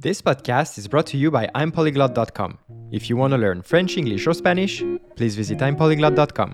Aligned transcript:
This 0.00 0.22
podcast 0.22 0.78
is 0.78 0.86
brought 0.86 1.06
to 1.06 1.16
you 1.16 1.28
by 1.28 1.48
I'mPolyglot.com. 1.56 2.58
If 2.92 3.10
you 3.10 3.16
want 3.16 3.32
to 3.32 3.36
learn 3.36 3.62
French, 3.62 3.96
English, 3.96 4.28
or 4.28 4.32
Spanish, 4.32 4.80
please 5.16 5.34
visit 5.34 5.60
I'mPolyglot.com. 5.60 6.52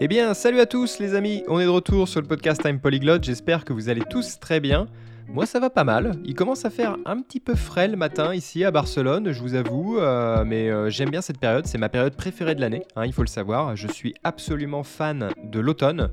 Eh 0.00 0.08
bien, 0.08 0.34
salut 0.34 0.58
à 0.58 0.66
tous 0.66 0.98
les 0.98 1.14
amis, 1.14 1.44
on 1.46 1.60
est 1.60 1.66
de 1.66 1.68
retour 1.68 2.08
sur 2.08 2.20
le 2.20 2.26
podcast 2.26 2.60
Time 2.60 2.80
Polyglot, 2.80 3.22
j'espère 3.22 3.64
que 3.64 3.72
vous 3.72 3.88
allez 3.88 4.02
tous 4.10 4.40
très 4.40 4.58
bien. 4.58 4.88
Moi 5.36 5.44
ça 5.44 5.60
va 5.60 5.68
pas 5.68 5.84
mal, 5.84 6.12
il 6.24 6.34
commence 6.34 6.64
à 6.64 6.70
faire 6.70 6.96
un 7.04 7.20
petit 7.20 7.40
peu 7.40 7.54
frais 7.54 7.88
le 7.88 7.96
matin 7.98 8.34
ici 8.34 8.64
à 8.64 8.70
Barcelone, 8.70 9.32
je 9.32 9.42
vous 9.42 9.54
avoue, 9.54 9.98
euh, 9.98 10.46
mais 10.46 10.70
euh, 10.70 10.88
j'aime 10.88 11.10
bien 11.10 11.20
cette 11.20 11.38
période, 11.38 11.66
c'est 11.66 11.76
ma 11.76 11.90
période 11.90 12.16
préférée 12.16 12.54
de 12.54 12.62
l'année, 12.62 12.84
hein, 12.96 13.04
il 13.04 13.12
faut 13.12 13.20
le 13.20 13.28
savoir, 13.28 13.76
je 13.76 13.86
suis 13.86 14.14
absolument 14.24 14.82
fan 14.82 15.28
de 15.44 15.60
l'automne 15.60 16.08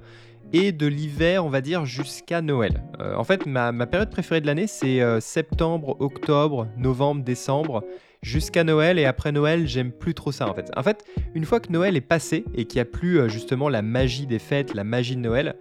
et 0.52 0.74
de 0.74 0.88
l'hiver, 0.88 1.46
on 1.46 1.50
va 1.50 1.62
dire, 1.62 1.86
jusqu'à 1.86 2.42
Noël. 2.42 2.84
Euh, 3.00 3.16
en 3.16 3.24
fait, 3.24 3.46
ma, 3.46 3.72
période 3.88 4.10
préférée 4.10 4.42
de 4.42 4.46
l'année, 4.46 4.68
c'est 4.68 5.00
septembre, 5.22 5.96
octobre, 6.02 6.68
novembre, 6.76 7.24
décembre 7.24 7.86
jusqu'à 8.22 8.66
Noël 8.66 9.00
et 9.00 9.06
après 9.06 9.32
Noël, 9.32 9.70
j'aime 9.70 9.94
plus 9.94 10.14
trop 10.14 10.34
ça 10.34 10.50
en 10.50 10.54
fait. 10.54 10.70
En 10.76 10.84
fait, 10.84 11.06
une 11.34 11.46
fois 11.46 11.62
que 11.62 11.72
Noël 11.72 11.96
est 11.96 12.02
passé 12.02 12.44
et 12.56 12.66
qu'il 12.66 12.80
n'y 12.80 12.82
a 12.82 12.92
plus 12.92 13.30
justement 13.30 13.70
la 13.70 13.82
magie 13.82 14.26
des 14.26 14.40
fêtes, 14.40 14.74
la 14.74 14.84
magie 14.84 15.16
de 15.16 15.22
Noël, 15.22 15.56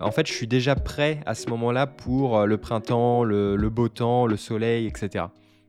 en 0.00 0.10
fait, 0.10 0.26
je 0.26 0.32
suis 0.32 0.46
déjà 0.46 0.74
prêt 0.74 1.20
à 1.26 1.34
ce 1.34 1.48
moment-là 1.50 1.86
pour 1.86 2.38
euh, 2.38 2.46
le 2.46 2.56
printemps, 2.58 3.24
le, 3.24 3.56
beau 3.68 3.88
temps, 3.88 4.26
le 4.26 4.36
soleil, 4.36 4.86
etc. 4.86 5.26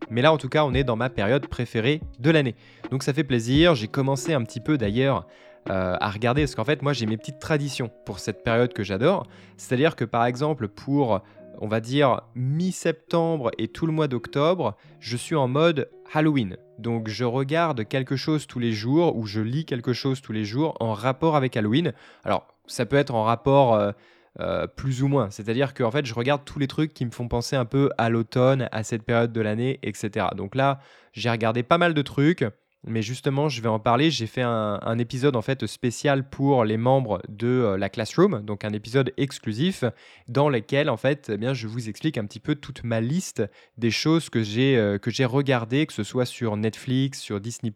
Mais 0.09 0.21
là, 0.21 0.31
en 0.31 0.37
tout 0.37 0.49
cas, 0.49 0.63
on 0.63 0.73
est 0.73 0.83
dans 0.83 0.95
ma 0.95 1.09
période 1.09 1.47
préférée 1.47 2.01
de 2.19 2.29
l'année. 2.29 2.55
Donc 2.91 3.03
ça 3.03 3.13
fait 3.13 3.23
plaisir. 3.23 3.75
J'ai 3.75 3.87
commencé 3.87 4.33
un 4.33 4.43
petit 4.43 4.59
peu 4.59 4.77
d'ailleurs 4.77 5.27
euh, 5.69 5.95
à 5.99 6.09
regarder, 6.09 6.43
parce 6.43 6.55
qu'en 6.55 6.63
fait, 6.63 6.81
moi, 6.81 6.93
j'ai 6.93 7.05
mes 7.05 7.17
petites 7.17 7.39
traditions 7.39 7.89
pour 8.05 8.19
cette 8.19 8.43
période 8.43 8.73
que 8.73 8.83
j'adore. 8.83 9.27
C'est-à-dire 9.57 9.95
que 9.95 10.05
par 10.05 10.25
exemple, 10.25 10.67
pour 10.67 11.21
on 11.61 11.67
va 11.67 11.81
dire 11.81 12.21
mi-septembre 12.35 13.51
et 13.57 13.67
tout 13.67 13.85
le 13.85 13.91
mois 13.91 14.07
d'octobre, 14.07 14.77
je 14.99 15.17
suis 15.17 15.35
en 15.35 15.47
mode 15.47 15.89
Halloween. 16.13 16.57
Donc 16.77 17.09
je 17.09 17.25
regarde 17.25 17.85
quelque 17.85 18.15
chose 18.15 18.47
tous 18.47 18.59
les 18.59 18.71
jours 18.71 19.17
ou 19.17 19.25
je 19.25 19.41
lis 19.41 19.65
quelque 19.65 19.91
chose 19.91 20.21
tous 20.21 20.31
les 20.31 20.45
jours 20.45 20.77
en 20.79 20.93
rapport 20.93 21.35
avec 21.35 21.57
Halloween. 21.57 21.93
Alors 22.23 22.47
ça 22.65 22.85
peut 22.85 22.95
être 22.95 23.13
en 23.13 23.23
rapport 23.23 23.75
euh, 23.75 23.91
euh, 24.39 24.67
plus 24.67 25.03
ou 25.03 25.07
moins. 25.07 25.29
C'est-à-dire 25.29 25.73
que 25.73 25.89
fait 25.91 26.05
je 26.05 26.13
regarde 26.13 26.43
tous 26.45 26.59
les 26.59 26.67
trucs 26.67 26.93
qui 26.93 27.05
me 27.05 27.11
font 27.11 27.27
penser 27.27 27.55
un 27.55 27.65
peu 27.65 27.89
à 27.97 28.09
l'automne, 28.09 28.69
à 28.71 28.83
cette 28.83 29.03
période 29.03 29.33
de 29.33 29.41
l'année, 29.41 29.79
etc. 29.83 30.27
Donc 30.35 30.55
là 30.55 30.79
j'ai 31.13 31.29
regardé 31.29 31.63
pas 31.63 31.77
mal 31.77 31.93
de 31.93 32.01
trucs. 32.01 32.45
Mais 32.87 33.01
justement, 33.01 33.49
je 33.49 33.61
vais 33.61 33.67
en 33.67 33.79
parler. 33.79 34.09
J'ai 34.09 34.25
fait 34.25 34.41
un, 34.41 34.97
épisode 34.99 35.35
en 35.35 35.41
fait 35.41 35.65
spécial 35.67 36.29
pour 36.29 36.63
les 36.63 36.77
membres 36.77 37.21
de 37.27 37.47
euh, 37.47 37.77
la 37.77 37.89
Classroom, 37.89 38.41
donc 38.41 38.63
un 38.63 38.71
épisode 38.71 39.13
exclusif 39.17 39.83
dans 40.27 40.49
lequel 40.49 40.89
en 40.89 40.97
fait, 40.97 41.29
eh 41.33 41.37
bien, 41.37 41.53
je 41.53 41.67
vous 41.67 41.89
explique 41.89 42.17
un 42.17 42.25
petit 42.25 42.39
peu 42.39 42.55
toute 42.55 42.83
ma 42.83 43.01
liste 43.01 43.43
des 43.77 43.91
choses 43.91 44.29
que 44.29 44.43
j'ai 44.43 44.77
euh, 44.77 44.97
que 44.97 45.11
j'ai 45.11 45.25
regardées, 45.25 45.85
que 45.85 45.93
ce 45.93 46.03
soit 46.03 46.25
sur 46.25 46.55
Netflix, 46.55 47.19
sur 47.19 47.41
Disney 47.41 47.71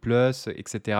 etc. 0.55 0.99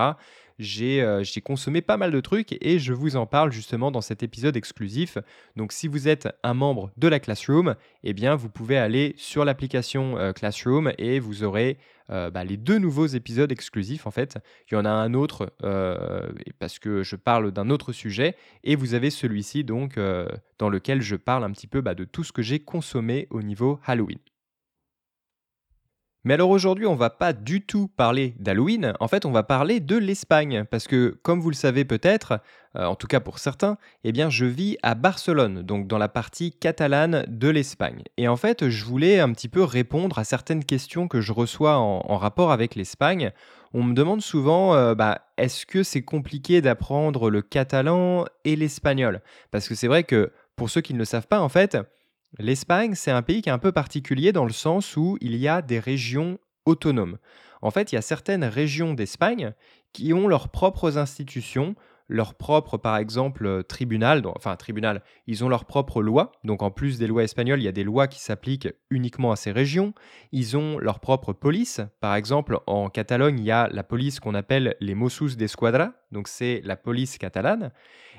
Euh, 0.60 1.24
j'ai 1.24 1.40
consommé 1.40 1.82
pas 1.82 1.96
mal 1.96 2.10
de 2.10 2.20
trucs 2.20 2.56
et 2.60 2.78
je 2.78 2.92
vous 2.92 3.16
en 3.16 3.26
parle 3.26 3.52
justement 3.52 3.90
dans 3.90 4.00
cet 4.00 4.22
épisode 4.22 4.56
exclusif. 4.56 5.18
Donc 5.56 5.72
si 5.72 5.88
vous 5.88 6.08
êtes 6.08 6.28
un 6.42 6.54
membre 6.54 6.90
de 6.96 7.08
la 7.08 7.20
Classroom, 7.20 7.74
eh 8.02 8.12
bien 8.12 8.34
vous 8.34 8.48
pouvez 8.48 8.78
aller 8.78 9.14
sur 9.16 9.44
l'application 9.44 10.32
Classroom 10.34 10.92
et 10.98 11.18
vous 11.18 11.42
aurez 11.42 11.78
euh, 12.10 12.30
bah, 12.30 12.44
les 12.44 12.58
deux 12.58 12.78
nouveaux 12.78 13.06
épisodes 13.06 13.50
exclusifs 13.50 14.06
en 14.06 14.10
fait. 14.10 14.38
Il 14.70 14.74
y 14.74 14.76
en 14.76 14.84
a 14.84 14.90
un 14.90 15.14
autre 15.14 15.54
euh, 15.62 16.30
parce 16.58 16.78
que 16.78 17.02
je 17.02 17.16
parle 17.16 17.50
d'un 17.50 17.70
autre 17.70 17.92
sujet 17.92 18.36
et 18.62 18.76
vous 18.76 18.92
avez 18.94 19.08
celui-ci 19.08 19.64
donc 19.64 19.96
euh, 19.96 20.28
dans 20.58 20.68
lequel 20.68 21.00
je 21.00 21.16
parle 21.16 21.44
un 21.44 21.50
petit 21.50 21.66
peu 21.66 21.80
bah, 21.80 21.94
de 21.94 22.04
tout 22.04 22.22
ce 22.22 22.32
que 22.32 22.42
j'ai 22.42 22.60
consommé 22.60 23.26
au 23.30 23.42
niveau 23.42 23.80
Halloween. 23.86 24.18
Mais 26.26 26.32
alors 26.34 26.48
aujourd'hui, 26.48 26.86
on 26.86 26.94
va 26.94 27.10
pas 27.10 27.34
du 27.34 27.60
tout 27.60 27.86
parler 27.86 28.34
d'Halloween, 28.38 28.94
en 28.98 29.08
fait, 29.08 29.26
on 29.26 29.30
va 29.30 29.42
parler 29.42 29.80
de 29.80 29.96
l'Espagne 29.96 30.64
parce 30.70 30.86
que 30.86 31.18
comme 31.22 31.38
vous 31.38 31.50
le 31.50 31.54
savez 31.54 31.84
peut-être, 31.84 32.40
euh, 32.76 32.86
en 32.86 32.94
tout 32.94 33.06
cas 33.06 33.20
pour 33.20 33.38
certains, 33.38 33.76
eh 34.04 34.12
bien 34.12 34.30
je 34.30 34.46
vis 34.46 34.78
à 34.82 34.94
Barcelone, 34.94 35.60
donc 35.60 35.86
dans 35.86 35.98
la 35.98 36.08
partie 36.08 36.52
catalane 36.52 37.26
de 37.28 37.48
l'Espagne. 37.48 38.02
Et 38.16 38.26
en 38.26 38.36
fait, 38.36 38.70
je 38.70 38.84
voulais 38.86 39.20
un 39.20 39.32
petit 39.32 39.50
peu 39.50 39.62
répondre 39.62 40.18
à 40.18 40.24
certaines 40.24 40.64
questions 40.64 41.08
que 41.08 41.20
je 41.20 41.32
reçois 41.32 41.76
en, 41.76 42.16
rapport 42.16 42.52
avec 42.52 42.74
l'Espagne. 42.74 43.30
On 43.74 43.82
me 43.82 43.92
demande 43.92 44.22
souvent, 44.22 44.74
euh, 44.74 44.94
bah, 44.94 45.26
est-ce 45.36 45.66
que 45.66 45.82
c'est 45.82 46.02
compliqué 46.02 46.62
d'apprendre 46.62 47.28
le 47.28 47.42
catalan 47.42 48.24
et 48.46 48.56
l'espagnol? 48.56 49.20
Parce 49.50 49.68
que 49.68 49.74
c'est 49.74 49.88
vrai 49.88 50.04
que 50.04 50.32
pour 50.56 50.70
ceux 50.70 50.80
qui 50.80 50.94
ne 50.94 50.98
le 50.98 51.04
savent 51.04 51.26
pas, 51.26 51.40
en 51.40 51.50
fait, 51.50 51.76
L'Espagne, 52.38 52.94
c'est 52.94 53.12
un 53.12 53.22
pays 53.22 53.42
qui 53.42 53.48
est 53.48 53.52
un 53.52 53.58
peu 53.58 53.70
particulier 53.70 54.32
dans 54.32 54.44
le 54.44 54.52
sens 54.52 54.96
où 54.96 55.16
il 55.20 55.36
y 55.36 55.46
a 55.46 55.62
des 55.62 55.78
régions 55.78 56.38
autonomes. 56.66 57.18
En 57.62 57.70
fait, 57.70 57.92
il 57.92 57.94
y 57.94 57.98
a 57.98 58.02
certaines 58.02 58.44
régions 58.44 58.94
d'Espagne 58.94 59.54
qui 59.92 60.12
ont 60.12 60.26
leurs 60.26 60.48
propres 60.48 60.98
institutions, 60.98 61.76
leur 62.08 62.34
propre, 62.34 62.76
par 62.76 62.96
exemple, 62.96 63.46
euh, 63.46 63.62
tribunal, 63.62 64.22
enfin 64.36 64.56
tribunal, 64.56 65.02
ils 65.26 65.44
ont 65.44 65.48
leur 65.48 65.64
propre 65.64 66.02
loi, 66.02 66.32
donc 66.44 66.62
en 66.62 66.70
plus 66.70 66.98
des 66.98 67.06
lois 67.06 67.24
espagnoles, 67.24 67.60
il 67.60 67.64
y 67.64 67.68
a 67.68 67.72
des 67.72 67.84
lois 67.84 68.06
qui 68.06 68.20
s'appliquent 68.20 68.68
uniquement 68.90 69.32
à 69.32 69.36
ces 69.36 69.52
régions, 69.52 69.94
ils 70.32 70.56
ont 70.56 70.78
leur 70.78 71.00
propre 71.00 71.32
police, 71.32 71.80
par 72.00 72.14
exemple 72.14 72.58
en 72.66 72.90
Catalogne, 72.90 73.38
il 73.38 73.44
y 73.44 73.50
a 73.50 73.68
la 73.72 73.82
police 73.82 74.20
qu'on 74.20 74.34
appelle 74.34 74.76
les 74.80 74.94
Mossos 74.94 75.36
d'Esquadra, 75.36 75.92
donc 76.12 76.28
c'est 76.28 76.60
la 76.64 76.76
police 76.76 77.16
catalane, 77.18 77.72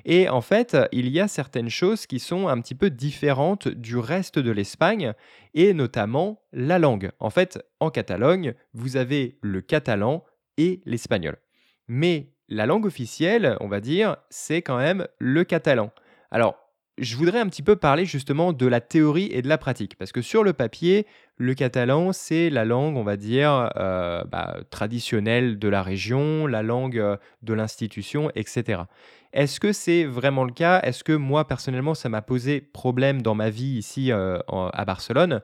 et 0.06 0.30
en 0.30 0.42
fait, 0.42 0.78
il 0.92 1.10
y 1.10 1.20
a 1.20 1.28
certaines 1.28 1.70
choses 1.70 2.06
qui 2.06 2.20
sont 2.20 2.48
un 2.48 2.62
petit 2.62 2.76
peu 2.76 2.90
différentes 2.90 3.68
du 3.68 3.98
reste 3.98 4.38
de 4.38 4.52
l'Espagne, 4.52 5.14
et 5.54 5.74
notamment 5.74 6.42
la 6.54 6.78
langue. 6.78 7.12
En 7.20 7.32
fait, 7.32 7.60
en 7.80 7.90
Catalogne, 7.90 8.54
vous 8.74 8.98
avez 8.98 9.38
le 9.42 9.62
catalan 9.62 10.24
et 10.58 10.82
l'espagnol. 10.86 11.38
Mais 11.88 12.35
la 12.50 12.66
langue 12.66 12.86
officielle, 12.86 13.58
on 13.60 13.68
va 13.68 13.80
dire, 13.80 14.18
c'est 14.30 14.62
quand 14.62 14.78
même 14.78 15.08
le 15.20 15.44
catalan. 15.44 15.92
Alors, 16.32 16.56
je 16.98 17.18
voudrais 17.18 17.40
un 17.40 17.48
petit 17.48 17.64
peu 17.64 17.76
parler 17.76 18.06
justement 18.06 18.54
de 18.54 18.66
la 18.66 18.80
théorie 18.80 19.30
et 19.32 19.42
de 19.42 19.50
la 19.50 19.58
pratique, 19.58 19.98
parce 19.98 20.12
que 20.12 20.22
sur 20.22 20.44
le 20.44 20.54
papier, 20.54 21.06
le 21.38 21.54
catalan, 21.54 22.14
c'est 22.14 22.50
la 22.50 22.64
langue, 22.64 22.96
on 22.96 23.04
va 23.04 23.18
dire, 23.18 23.70
euh, 23.76 24.24
bah, 24.24 24.58
traditionnelle 24.70 25.60
de 25.60 25.68
la 25.68 25.84
région, 25.84 26.48
la 26.48 26.64
langue 26.64 26.98
euh, 26.98 27.18
de 27.42 27.54
l'institution, 27.54 28.32
etc. 28.36 28.84
Est-ce 29.34 29.60
que 29.60 29.74
c'est 29.74 30.06
vraiment 30.06 30.46
le 30.46 30.54
cas? 30.54 30.80
Est-ce 30.84 31.04
que 31.04 31.12
moi, 31.12 31.46
personnellement, 31.46 31.96
ça 31.96 32.08
m'a 32.08 32.22
posé 32.22 32.62
problème 32.62 33.22
dans 33.22 33.36
ma 33.36 33.50
vie 33.50 33.78
ici 33.78 34.14
euh, 34.14 34.40
à 34.48 34.86
Barcelone? 34.86 35.42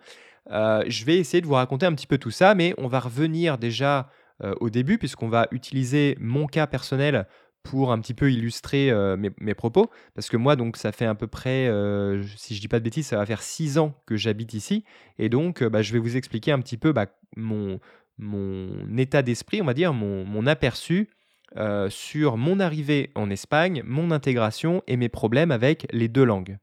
Je 0.50 1.06
vais 1.06 1.18
essayer 1.18 1.42
de 1.42 1.48
vous 1.48 1.54
raconter 1.54 1.86
un 1.86 1.94
petit 1.94 2.08
peu 2.08 2.18
tout 2.18 2.32
ça, 2.32 2.56
mais 2.56 2.74
on 2.78 2.88
va 2.88 3.00
revenir 3.00 3.58
déjà 3.58 4.10
euh, 4.44 4.54
au 4.60 4.70
début, 4.70 4.98
puisqu'on 4.98 5.30
va 5.30 5.48
utiliser 5.52 6.18
mon 6.20 6.48
cas 6.48 6.68
personnel 6.68 7.28
pour 7.64 7.92
un 7.92 8.00
petit 8.00 8.16
peu 8.16 8.32
illustrer 8.32 8.90
euh, 8.90 9.16
mes, 9.16 9.54
propos. 9.54 9.92
Parce 10.16 10.30
que 10.30 10.38
moi, 10.38 10.56
donc, 10.56 10.78
ça 10.78 10.92
fait 10.92 11.06
à 11.06 11.14
peu 11.14 11.28
près, 11.28 11.68
euh, 11.68 12.24
si 12.36 12.56
je 12.56 12.62
dis 12.62 12.68
pas 12.68 12.80
de 12.80 12.84
bêtises, 12.84 13.08
ça 13.08 13.18
va 13.18 13.26
faire 13.26 13.44
six 13.44 13.78
ans 13.78 13.94
que 14.08 14.18
j'habite 14.18 14.54
ici. 14.54 14.84
Et 15.20 15.30
donc, 15.30 15.64
bah, 15.64 15.82
je 15.82 15.94
vais 15.94 16.00
vous 16.00 16.18
expliquer 16.18 16.52
un 16.52 16.60
petit 16.60 16.78
peu 16.78 16.92
bah, 16.92 17.06
mon, 17.38 17.80
mon 18.18 18.98
état 18.98 19.22
d'esprit, 19.22 19.62
on 19.62 19.66
va 19.66 19.76
dire, 19.76 19.94
mon, 19.94 20.26
mon 20.26 20.48
aperçu 20.48 21.10
sur 21.90 22.38
mon 22.38 22.62
arrivée 22.62 23.12
en 23.14 23.30
Espagne, 23.30 23.84
mon 23.86 24.10
intégration 24.10 24.84
et 24.88 24.96
mes 24.96 25.10
problèmes 25.10 25.52
avec 25.52 25.86
les 25.92 26.08
deux 26.08 26.24
langues. 26.24 26.58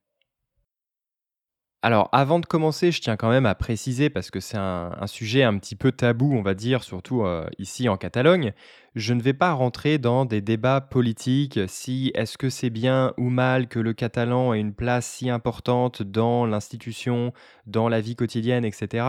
Alors, 1.81 2.09
avant 2.11 2.41
de 2.41 2.47
commencer, 2.47 2.91
je 2.91 3.01
tiens 3.01 3.17
quand 3.17 3.31
même 3.31 3.47
à 3.47 3.55
préciser, 3.55 4.11
parce 4.11 4.33
que 4.33 4.41
c'est 4.41 4.57
un, 4.57 5.07
sujet 5.07 5.45
un 5.45 5.57
petit 5.59 5.77
peu 5.77 5.93
tabou, 5.93 6.35
on 6.35 6.43
va 6.43 6.55
dire, 6.55 6.83
surtout 6.83 7.23
euh, 7.23 7.47
ici 7.59 7.89
en 7.89 7.97
Catalogne, 7.97 8.53
je 8.97 9.15
ne 9.15 9.23
vais 9.23 9.33
pas 9.33 9.53
rentrer 9.53 9.99
dans 9.99 10.25
des 10.25 10.41
débats 10.41 10.81
politiques, 10.81 11.61
si 11.69 12.11
est-ce 12.15 12.37
que 12.37 12.51
c'est 12.51 12.71
bien 12.71 13.13
ou 13.17 13.31
mal 13.31 13.69
que 13.69 13.79
le 13.79 13.93
catalan 13.93 14.55
ait 14.55 14.61
une 14.61 14.75
place 14.75 15.07
si 15.07 15.31
importante 15.31 16.03
dans 16.03 16.47
l'institution, 16.47 17.33
dans 17.67 17.89
la 17.89 18.01
vie 18.01 18.17
quotidienne, 18.17 18.65
etc. 18.65 19.07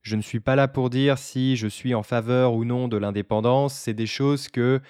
Je 0.00 0.16
ne 0.16 0.22
suis 0.22 0.40
pas 0.40 0.56
là 0.56 0.68
pour 0.68 0.88
dire 0.88 1.18
si 1.18 1.56
je 1.56 1.68
suis 1.68 1.94
en 1.94 2.02
faveur 2.02 2.54
ou 2.54 2.64
non 2.64 2.88
de 2.88 2.96
l'indépendance, 2.96 3.74
c'est 3.74 3.92
des 3.92 4.06
choses 4.06 4.48
que 4.48 4.80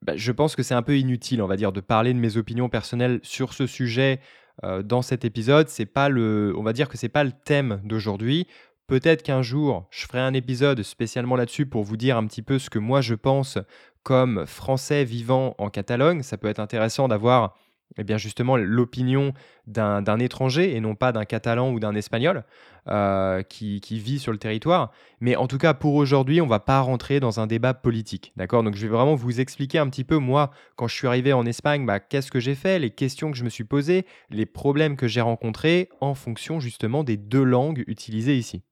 bah, 0.00 0.16
je 0.16 0.32
pense 0.32 0.56
que 0.56 0.62
c'est 0.62 0.74
un 0.74 0.82
peu 0.82 0.96
inutile, 0.98 1.42
on 1.42 1.46
va 1.46 1.56
dire, 1.56 1.72
de 1.72 1.80
parler 1.80 2.14
de 2.14 2.18
mes 2.18 2.38
opinions 2.38 2.70
personnelles 2.70 3.20
sur 3.22 3.52
ce 3.52 3.66
sujet 3.66 4.20
euh, 4.64 4.82
dans 4.82 5.02
cet 5.02 5.24
épisode. 5.24 5.68
C'est 5.68 5.86
pas 5.86 6.08
le, 6.08 6.54
on 6.56 6.62
va 6.62 6.72
dire 6.72 6.88
que 6.88 6.96
c'est 6.96 7.08
pas 7.08 7.24
le 7.24 7.32
thème 7.32 7.80
d'aujourd'hui. 7.84 8.46
Peut-être 8.86 9.22
qu'un 9.22 9.42
jour, 9.42 9.86
je 9.90 10.06
ferai 10.06 10.20
un 10.20 10.34
épisode 10.34 10.82
spécialement 10.82 11.36
là-dessus 11.36 11.66
pour 11.66 11.84
vous 11.84 11.96
dire 11.96 12.16
un 12.16 12.26
petit 12.26 12.42
peu 12.42 12.58
ce 12.58 12.68
que 12.68 12.78
moi 12.78 13.00
je 13.00 13.14
pense 13.14 13.58
comme 14.02 14.44
Français 14.46 15.04
vivant 15.04 15.54
en 15.58 15.70
Catalogne. 15.70 16.22
Ça 16.22 16.36
peut 16.36 16.48
être 16.48 16.58
intéressant 16.58 17.08
d'avoir 17.08 17.56
eh 17.98 18.04
bien 18.04 18.18
justement 18.18 18.56
l'opinion 18.56 19.32
d'un 19.66 20.18
étranger 20.18 20.74
et 20.74 20.80
non 20.80 20.94
pas 20.94 21.12
d'un 21.12 21.24
catalan 21.24 21.70
ou 21.72 21.80
d'un 21.80 21.94
espagnol 21.94 22.44
euh, 22.88 23.42
qui, 23.42 23.80
vit 23.98 24.18
sur 24.18 24.32
le 24.32 24.38
territoire. 24.38 24.90
Mais 25.20 25.36
en 25.36 25.46
tout 25.46 25.58
cas, 25.58 25.72
pour 25.72 25.94
aujourd'hui, 25.94 26.40
on 26.40 26.46
ne 26.46 26.50
va 26.50 26.58
pas 26.58 26.80
rentrer 26.80 27.20
dans 27.20 27.38
un 27.38 27.46
débat 27.46 27.74
politique. 27.74 28.32
D'accord? 28.36 28.62
Donc 28.62 28.74
je 28.74 28.82
vais 28.82 28.92
vraiment 28.92 29.14
vous 29.14 29.40
expliquer 29.40 29.78
un 29.78 29.88
petit 29.88 30.04
peu, 30.04 30.16
moi, 30.16 30.50
quand 30.76 30.88
je 30.88 30.94
suis 30.96 31.06
arrivé 31.06 31.32
en 31.32 31.46
Espagne, 31.46 31.86
bah, 31.86 32.00
qu'est-ce 32.00 32.30
que 32.30 32.40
j'ai 32.40 32.54
fait, 32.54 32.78
les 32.78 32.90
questions 32.90 33.30
que 33.30 33.36
je 33.36 33.44
me 33.44 33.50
suis 33.50 33.64
posées, 33.64 34.04
les 34.30 34.46
problèmes 34.46 34.96
que 34.96 35.06
j'ai 35.06 35.20
rencontrés 35.20 35.88
en 36.00 36.14
fonction 36.14 36.58
justement 36.58 37.04
des 37.04 37.16
deux 37.16 37.44
langues 37.44 37.84
utilisées 37.86 38.36
ici. 38.36 38.62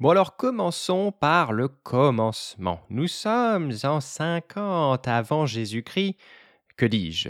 Bon 0.00 0.10
alors 0.10 0.36
commençons 0.36 1.12
par 1.12 1.52
le 1.52 1.68
commencement. 1.68 2.80
Nous 2.90 3.06
sommes 3.06 3.72
en 3.84 4.00
50 4.00 5.06
avant 5.06 5.46
Jésus-Christ. 5.46 6.16
Que 6.76 6.86
dis-je? 6.86 7.28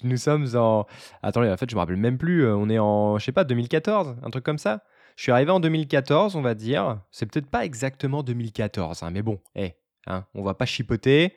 Nous 0.04 0.16
sommes 0.16 0.46
en... 0.56 0.86
Attendez, 1.22 1.50
en 1.50 1.56
fait 1.56 1.68
je 1.68 1.74
me 1.74 1.80
rappelle 1.80 1.96
même 1.96 2.18
plus. 2.18 2.44
Euh, 2.44 2.56
on 2.56 2.68
est 2.70 2.78
en, 2.78 3.18
je 3.18 3.24
sais 3.24 3.32
pas, 3.32 3.44
2014, 3.44 4.16
un 4.22 4.30
truc 4.30 4.44
comme 4.44 4.58
ça? 4.58 4.82
Je 5.16 5.24
suis 5.24 5.32
arrivé 5.32 5.50
en 5.50 5.60
2014, 5.60 6.34
on 6.36 6.40
va 6.40 6.54
dire. 6.54 7.00
C'est 7.10 7.26
peut-être 7.26 7.50
pas 7.50 7.64
exactement 7.64 8.22
2014, 8.22 9.02
hein, 9.02 9.10
mais 9.10 9.22
bon, 9.22 9.40
hey, 9.54 9.74
hein, 10.06 10.24
on 10.34 10.42
va 10.42 10.54
pas 10.54 10.64
chipoter. 10.64 11.34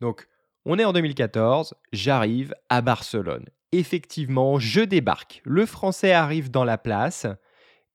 Donc, 0.00 0.26
on 0.64 0.78
est 0.78 0.84
en 0.84 0.92
2014, 0.92 1.74
j'arrive 1.92 2.54
à 2.70 2.80
Barcelone. 2.80 3.44
Effectivement, 3.72 4.58
je 4.58 4.80
débarque. 4.80 5.42
Le 5.44 5.66
français 5.66 6.12
arrive 6.12 6.50
dans 6.50 6.64
la 6.64 6.78
place. 6.78 7.26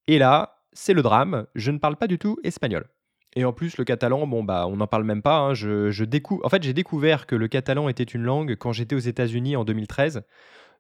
Et 0.07 0.19
là, 0.19 0.59
c'est 0.74 0.94
le 0.94 1.01
drame, 1.01 1.47
je 1.56 1.71
ne 1.71 1.80
parle 1.80 1.95
pas 1.95 2.07
du 2.07 2.19
tout 2.19 2.38
espagnol. 2.44 2.88
Et 3.36 3.45
en 3.45 3.54
plus, 3.54 3.78
le 3.78 3.83
catalan, 3.83 4.28
bon, 4.28 4.44
bah, 4.44 4.68
on 4.68 4.78
n'en 4.78 4.88
parle 4.88 5.04
même 5.04 5.22
pas. 5.22 5.39
Hein, 5.39 5.54
je, 5.54 6.04
découvre... 6.04 6.45
En 6.45 6.50
fait, 6.50 6.63
j'ai 6.63 6.74
découvert 6.74 7.28
que 7.28 7.36
le 7.36 7.48
catalan 7.48 7.88
était 7.88 8.04
une 8.04 8.24
langue 8.24 8.56
quand 8.56 8.74
j'étais 8.74 8.95
aux 8.95 9.00
États-Unis 9.00 9.56
en 9.56 9.63
2013. 9.63 10.24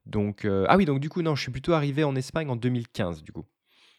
Donc, 0.05 0.45
euh, 0.45 0.65
ah 0.67 0.77
oui, 0.77 0.85
donc 0.85 0.99
du 0.99 1.09
coup, 1.09 1.21
non, 1.21 1.35
je 1.35 1.43
suis 1.43 1.51
plutôt 1.51 1.73
arrivé 1.73 2.03
en 2.03 2.15
Espagne 2.15 2.49
en 2.49 2.55
2015, 2.55 3.23
du 3.23 3.31
coup. 3.31 3.45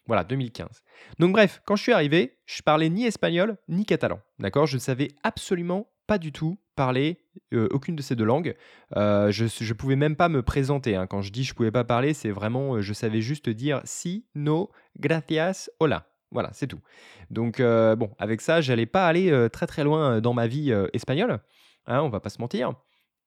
Voilà, 0.06 0.24
2015. 0.24 0.82
Donc, 1.18 1.32
bref, 1.32 1.62
quand 1.64 1.76
je 1.76 1.82
suis 1.82 1.92
arrivé, 1.92 2.38
je 2.44 2.60
parlais 2.60 2.90
ni 2.90 3.06
espagnol 3.06 3.56
ni 3.68 3.86
catalan. 3.86 4.20
D'accord? 4.38 4.66
Je 4.66 4.74
ne 4.74 4.80
savais 4.80 5.08
absolument 5.22 5.88
pas 6.06 6.18
du 6.18 6.32
tout 6.32 6.58
parler 6.74 7.20
euh, 7.54 7.68
aucune 7.70 7.96
de 7.96 8.02
ces 8.02 8.16
deux 8.16 8.24
langues. 8.24 8.54
Euh, 8.96 9.30
je 9.30 9.44
ne 9.44 9.72
pouvais 9.72 9.96
même 9.96 10.16
pas 10.16 10.28
me 10.28 10.42
présenter. 10.42 10.96
Hein. 10.96 11.06
Quand 11.06 11.22
je 11.22 11.30
dis 11.30 11.44
je 11.44 11.54
pouvais 11.54 11.70
pas 11.70 11.84
parler, 11.84 12.12
c'est 12.12 12.30
vraiment, 12.30 12.80
je 12.80 12.92
savais 12.92 13.20
juste 13.20 13.48
dire 13.48 13.80
si, 13.84 14.26
no, 14.34 14.70
gracias, 14.98 15.70
hola. 15.78 16.11
Voilà, 16.32 16.50
c'est 16.52 16.66
tout. 16.66 16.80
Donc, 17.30 17.58
bon, 17.60 18.10
avec 18.18 18.40
ça, 18.40 18.60
j'allais 18.60 18.86
pas 18.86 19.06
aller 19.06 19.48
très 19.52 19.66
très 19.66 19.84
loin 19.84 20.20
dans 20.20 20.32
ma 20.32 20.46
vie 20.46 20.74
espagnole. 20.92 21.38
Hein, 21.86 22.00
on 22.02 22.08
va 22.08 22.20
pas 22.20 22.30
se 22.30 22.40
mentir. 22.40 22.72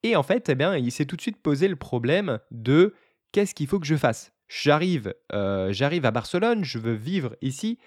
Et 0.03 0.15
en 0.15 0.23
fait, 0.23 0.49
eh 0.49 0.55
bien, 0.55 0.75
il 0.75 0.91
s'est 0.91 1.05
tout 1.05 1.15
de 1.15 1.21
suite 1.21 1.41
posé 1.41 1.67
le 1.67 1.75
problème 1.75 2.39
de 2.51 2.93
qu'est-ce 3.31 3.55
qu'il 3.55 3.67
faut 3.67 3.79
que 3.79 3.85
je 3.85 3.95
fasse? 3.95 4.33
J'arrive, 4.47 5.13
j'arrive 5.31 6.05
à 6.05 6.11
Barcelone, 6.11 6.63
je 6.63 6.79
veux 6.79 6.93
vivre 6.93 7.35
ici. 7.41 7.79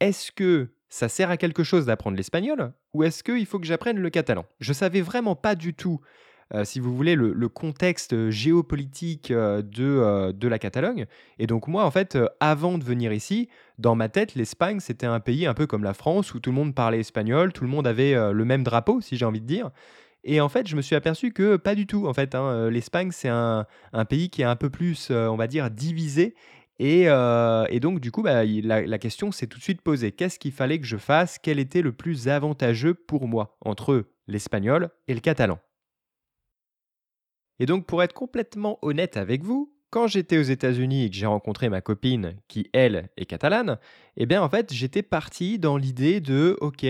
Est-ce 0.00 0.32
que 0.32 0.72
ça 0.88 1.08
sert 1.08 1.30
à 1.30 1.36
quelque 1.36 1.64
chose 1.64 1.86
d'apprendre 1.86 2.16
l'espagnol? 2.16 2.72
Ou 2.94 3.02
est-ce 3.02 3.22
qu'il 3.22 3.46
faut 3.46 3.58
que 3.58 3.66
j'apprenne 3.66 3.98
le 3.98 4.10
catalan? 4.10 4.46
Je 4.60 4.72
savais 4.72 5.00
vraiment 5.00 5.36
pas 5.36 5.54
du 5.54 5.74
tout, 5.74 6.00
euh, 6.54 6.64
si 6.64 6.80
vous 6.80 6.94
voulez, 6.94 7.14
le, 7.14 7.48
contexte 7.48 8.12
euh, 8.12 8.30
géopolitique 8.30 9.30
euh, 9.30 9.62
de, 9.62 10.32
de, 10.32 10.48
la 10.48 10.58
Catalogne. 10.58 11.06
Et 11.38 11.46
donc 11.46 11.68
moi, 11.68 11.84
en 11.84 11.90
fait, 11.90 12.18
avant 12.40 12.78
de 12.78 12.84
venir 12.84 13.12
ici, 13.12 13.48
dans 13.78 13.94
ma 13.94 14.08
tête, 14.08 14.34
l'Espagne, 14.34 14.80
c'était 14.80 15.06
un 15.06 15.20
pays 15.20 15.46
un 15.46 15.54
peu 15.54 15.66
comme 15.66 15.84
la 15.84 15.94
France 15.94 16.34
où 16.34 16.40
tout 16.40 16.50
le 16.50 16.56
monde 16.56 16.74
parlait 16.74 17.00
espagnol, 17.00 17.52
tout 17.52 17.64
le 17.64 17.70
monde 17.70 17.86
avait 17.86 18.14
le 18.32 18.44
même 18.44 18.62
drapeau, 18.62 19.00
si 19.00 19.16
j'ai 19.16 19.24
envie 19.24 19.40
de 19.40 19.46
dire. 19.46 19.70
Et 20.24 20.40
en 20.40 20.48
fait, 20.48 20.66
je 20.66 20.74
me 20.74 20.82
suis 20.82 20.96
aperçu 20.96 21.32
que 21.32 21.56
pas 21.56 21.74
du 21.74 21.86
tout. 21.86 22.08
En 22.08 22.14
fait, 22.14 22.34
hein, 22.34 22.68
l'Espagne, 22.70 23.10
c'est 23.12 23.28
un, 23.28 23.66
un, 23.92 24.04
pays 24.04 24.28
qui 24.28 24.42
est 24.42 24.46
un 24.46 24.56
peu 24.56 24.70
plus, 24.70 25.10
on 25.10 25.36
va 25.36 25.46
dire, 25.46 25.70
divisé 25.70 26.34
euh, 26.80 27.66
et, 27.70 27.80
donc, 27.80 28.00
du 28.00 28.10
coup, 28.10 28.22
bah, 28.22 28.44
la, 28.44 28.98
question 28.98 29.32
s'est 29.32 29.46
tout 29.46 29.58
de 29.58 29.62
suite 29.62 29.82
posée. 29.82 30.12
Qu'est-ce 30.12 30.38
qu'il 30.38 30.52
fallait 30.52 30.78
que 30.78 30.86
je 30.86 30.96
fasse? 30.96 31.38
Quel 31.38 31.58
était 31.58 31.82
le 31.82 31.92
plus 31.92 32.28
avantageux 32.28 32.94
pour 32.94 33.28
moi 33.28 33.56
entre 33.60 34.04
l'espagnol 34.26 34.90
et 35.08 35.14
le 35.14 35.20
catalan? 35.20 35.58
Et 37.58 37.66
donc, 37.66 37.86
pour 37.86 38.02
être 38.02 38.12
complètement 38.12 38.78
honnête 38.82 39.16
avec 39.16 39.42
vous, 39.42 39.72
quand 39.90 40.06
j'étais 40.06 40.38
aux 40.38 40.42
États-Unis 40.42 41.04
et 41.04 41.10
que 41.10 41.16
j'ai 41.16 41.26
rencontré 41.26 41.68
ma 41.68 41.80
copine, 41.80 42.36
qui 42.48 42.68
elle 42.72 43.08
est 43.16 43.26
catalane, 43.26 43.78
eh 44.16 44.26
bien, 44.26 44.42
en 44.42 44.48
fait, 44.48 44.72
j'étais 44.72 45.02
parti 45.02 45.58
dans 45.58 45.76
l'idée 45.76 46.20
de, 46.20 46.56
ok, 46.60 46.84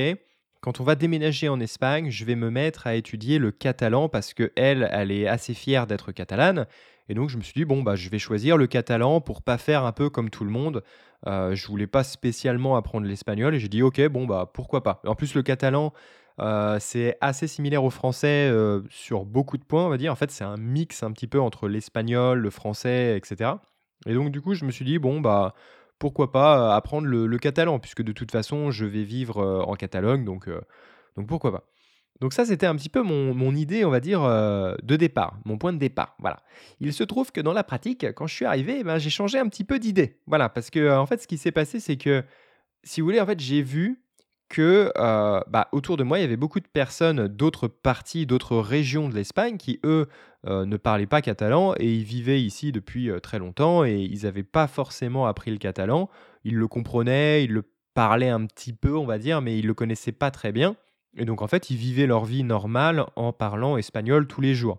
quand 0.60 0.80
on 0.80 0.84
va 0.84 0.96
déménager 0.96 1.48
en 1.48 1.60
Espagne, 1.60 2.10
je 2.10 2.24
vais 2.24 2.34
me 2.34 2.50
mettre 2.50 2.86
à 2.86 2.94
étudier 2.94 3.38
le 3.38 3.52
catalan 3.52 4.08
parce 4.08 4.34
que 4.34 4.52
elle, 4.56 4.88
elle 4.92 5.12
est 5.12 5.28
assez 5.28 5.54
fière 5.54 5.86
d'être 5.86 6.10
catalane 6.10 6.66
et 7.08 7.14
donc 7.14 7.30
je 7.30 7.36
me 7.36 7.42
suis 7.42 7.52
dit, 7.54 7.64
bon, 7.64 7.82
bah, 7.82 7.94
je 7.94 8.08
vais 8.08 8.18
choisir 8.18 8.56
le 8.56 8.66
catalan 8.66 9.20
pour 9.20 9.42
pas 9.42 9.58
faire 9.58 9.84
un 9.84 9.92
peu 9.92 10.10
comme 10.10 10.30
tout 10.30 10.44
le 10.44 10.50
monde. 10.50 10.82
Euh, 11.26 11.54
je 11.54 11.66
voulais 11.68 11.86
pas 11.86 12.04
spécialement 12.04 12.76
apprendre 12.76 13.06
l'espagnol 13.06 13.54
et 13.54 13.60
j'ai 13.60 13.68
dit, 13.68 13.82
ok, 13.82 14.08
bon, 14.08 14.26
bah, 14.26 14.50
pourquoi 14.52 14.82
pas. 14.82 15.00
En 15.06 15.14
plus, 15.14 15.34
le 15.34 15.42
catalan, 15.42 15.92
euh, 16.40 16.78
c'est 16.80 17.16
assez 17.20 17.46
similaire 17.46 17.84
au 17.84 17.90
français 17.90 18.48
euh, 18.50 18.82
sur 18.90 19.24
beaucoup 19.24 19.56
de 19.56 19.64
points, 19.64 19.86
on 19.86 19.88
va 19.88 19.96
dire. 19.96 20.12
En 20.12 20.16
fait, 20.16 20.30
c'est 20.30 20.44
un 20.44 20.56
mix 20.56 21.02
un 21.02 21.12
petit 21.12 21.26
peu 21.26 21.40
entre 21.40 21.68
l'espagnol, 21.68 22.38
le 22.38 22.50
français, 22.50 23.16
etc. 23.16 23.52
Et 24.06 24.14
donc, 24.14 24.30
du 24.30 24.40
coup, 24.40 24.54
je 24.54 24.64
me 24.64 24.70
suis 24.70 24.84
dit, 24.84 24.98
bon, 24.98 25.20
bah, 25.20 25.54
pourquoi 25.98 26.32
pas 26.32 26.74
apprendre 26.74 27.06
le, 27.06 27.38
catalan, 27.38 27.78
puisque 27.78 28.02
de 28.02 28.12
toute 28.12 28.30
façon, 28.30 28.70
je 28.70 28.84
vais 28.84 29.04
vivre 29.04 29.64
en 29.66 29.74
Catalogne, 29.74 30.24
donc, 30.24 30.48
donc 31.16 31.26
pourquoi 31.26 31.52
pas. 31.52 31.64
Donc 32.20 32.32
ça, 32.32 32.44
c'était 32.46 32.66
un 32.66 32.74
petit 32.76 32.88
peu 32.88 33.02
mon, 33.02 33.54
idée, 33.54 33.84
on 33.84 33.90
va 33.90 34.00
dire, 34.00 34.22
euh, 34.22 34.74
de 34.82 34.96
départ, 34.96 35.38
mon 35.44 35.58
point 35.58 35.72
de 35.72 35.78
départ. 35.78 36.16
Voilà. 36.18 36.42
Il 36.80 36.92
se 36.92 37.04
trouve 37.04 37.30
que 37.30 37.40
dans 37.40 37.52
la 37.52 37.64
pratique, 37.64 38.06
quand 38.14 38.26
je 38.26 38.34
suis 38.34 38.44
arrivé, 38.44 38.78
eh 38.80 38.84
ben, 38.84 38.98
j'ai 38.98 39.10
changé 39.10 39.38
un 39.38 39.48
petit 39.48 39.64
peu 39.64 39.78
d'idée. 39.78 40.18
Voilà, 40.26 40.48
parce 40.48 40.70
que 40.70 40.78
euh, 40.78 40.98
en 40.98 41.06
fait, 41.06 41.20
ce 41.20 41.26
qui 41.26 41.36
s'est 41.36 41.52
passé, 41.52 41.78
c'est 41.78 41.96
que, 41.96 42.24
si 42.84 43.00
vous 43.00 43.06
voulez, 43.06 43.20
en 43.20 43.26
fait, 43.26 43.40
j'ai 43.40 43.62
vu 43.62 44.02
que 44.48 44.92
euh, 44.96 45.40
bah, 45.48 45.68
autour 45.72 45.96
de 45.96 46.04
moi, 46.04 46.18
il 46.18 46.22
y 46.22 46.24
avait 46.24 46.36
beaucoup 46.36 46.60
de 46.60 46.66
personnes 46.66 47.28
d'autres 47.28 47.68
parties, 47.68 48.26
d'autres 48.26 48.56
régions 48.56 49.08
de 49.08 49.14
l'Espagne 49.14 49.56
qui, 49.56 49.80
eux, 49.84 50.08
ne 50.48 50.76
parlaient 50.76 51.06
pas 51.06 51.22
catalan 51.22 51.74
et 51.76 51.92
ils 51.92 52.04
vivaient 52.04 52.40
ici 52.40 52.70
depuis 52.70 53.10
très 53.20 53.40
longtemps 53.40 53.84
et 53.84 53.96
ils 53.96 54.22
n'avaient 54.22 54.44
pas 54.44 54.68
forcément 54.68 55.26
appris 55.26 55.50
le 55.50 55.58
catalan. 55.58 56.08
Ils 56.44 56.54
le 56.54 56.68
comprenaient, 56.68 57.42
ils 57.42 57.52
le 57.52 57.64
parlaient 57.94 58.28
un 58.28 58.46
petit 58.46 58.72
peu, 58.72 58.96
on 58.96 59.06
va 59.06 59.18
dire, 59.18 59.40
mais 59.40 59.58
ils 59.58 59.62
ne 59.62 59.66
le 59.66 59.74
connaissaient 59.74 60.12
pas 60.12 60.30
très 60.30 60.52
bien. 60.52 60.76
Et 61.16 61.24
donc 61.24 61.42
en 61.42 61.48
fait, 61.48 61.70
ils 61.70 61.76
vivaient 61.76 62.06
leur 62.06 62.24
vie 62.24 62.44
normale 62.44 63.06
en 63.16 63.32
parlant 63.32 63.76
espagnol 63.76 64.28
tous 64.28 64.40
les 64.40 64.54
jours. 64.54 64.78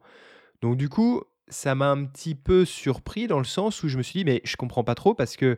Donc 0.62 0.78
du 0.78 0.88
coup, 0.88 1.24
ça 1.50 1.76
m'a 1.76 1.90
un 1.90 2.06
petit 2.06 2.36
peu 2.36 2.64
surpris 2.64 3.28
dans 3.28 3.40
le 3.40 3.46
sens 3.46 3.84
où 3.84 3.90
je 3.90 3.98
me 3.98 4.04
suis 4.04 4.20
dit, 4.20 4.26
mais 4.26 4.42
je 4.44 4.56
comprends 4.56 4.84
pas 4.84 4.96
trop 4.96 5.14
parce 5.14 5.36
que 5.36 5.58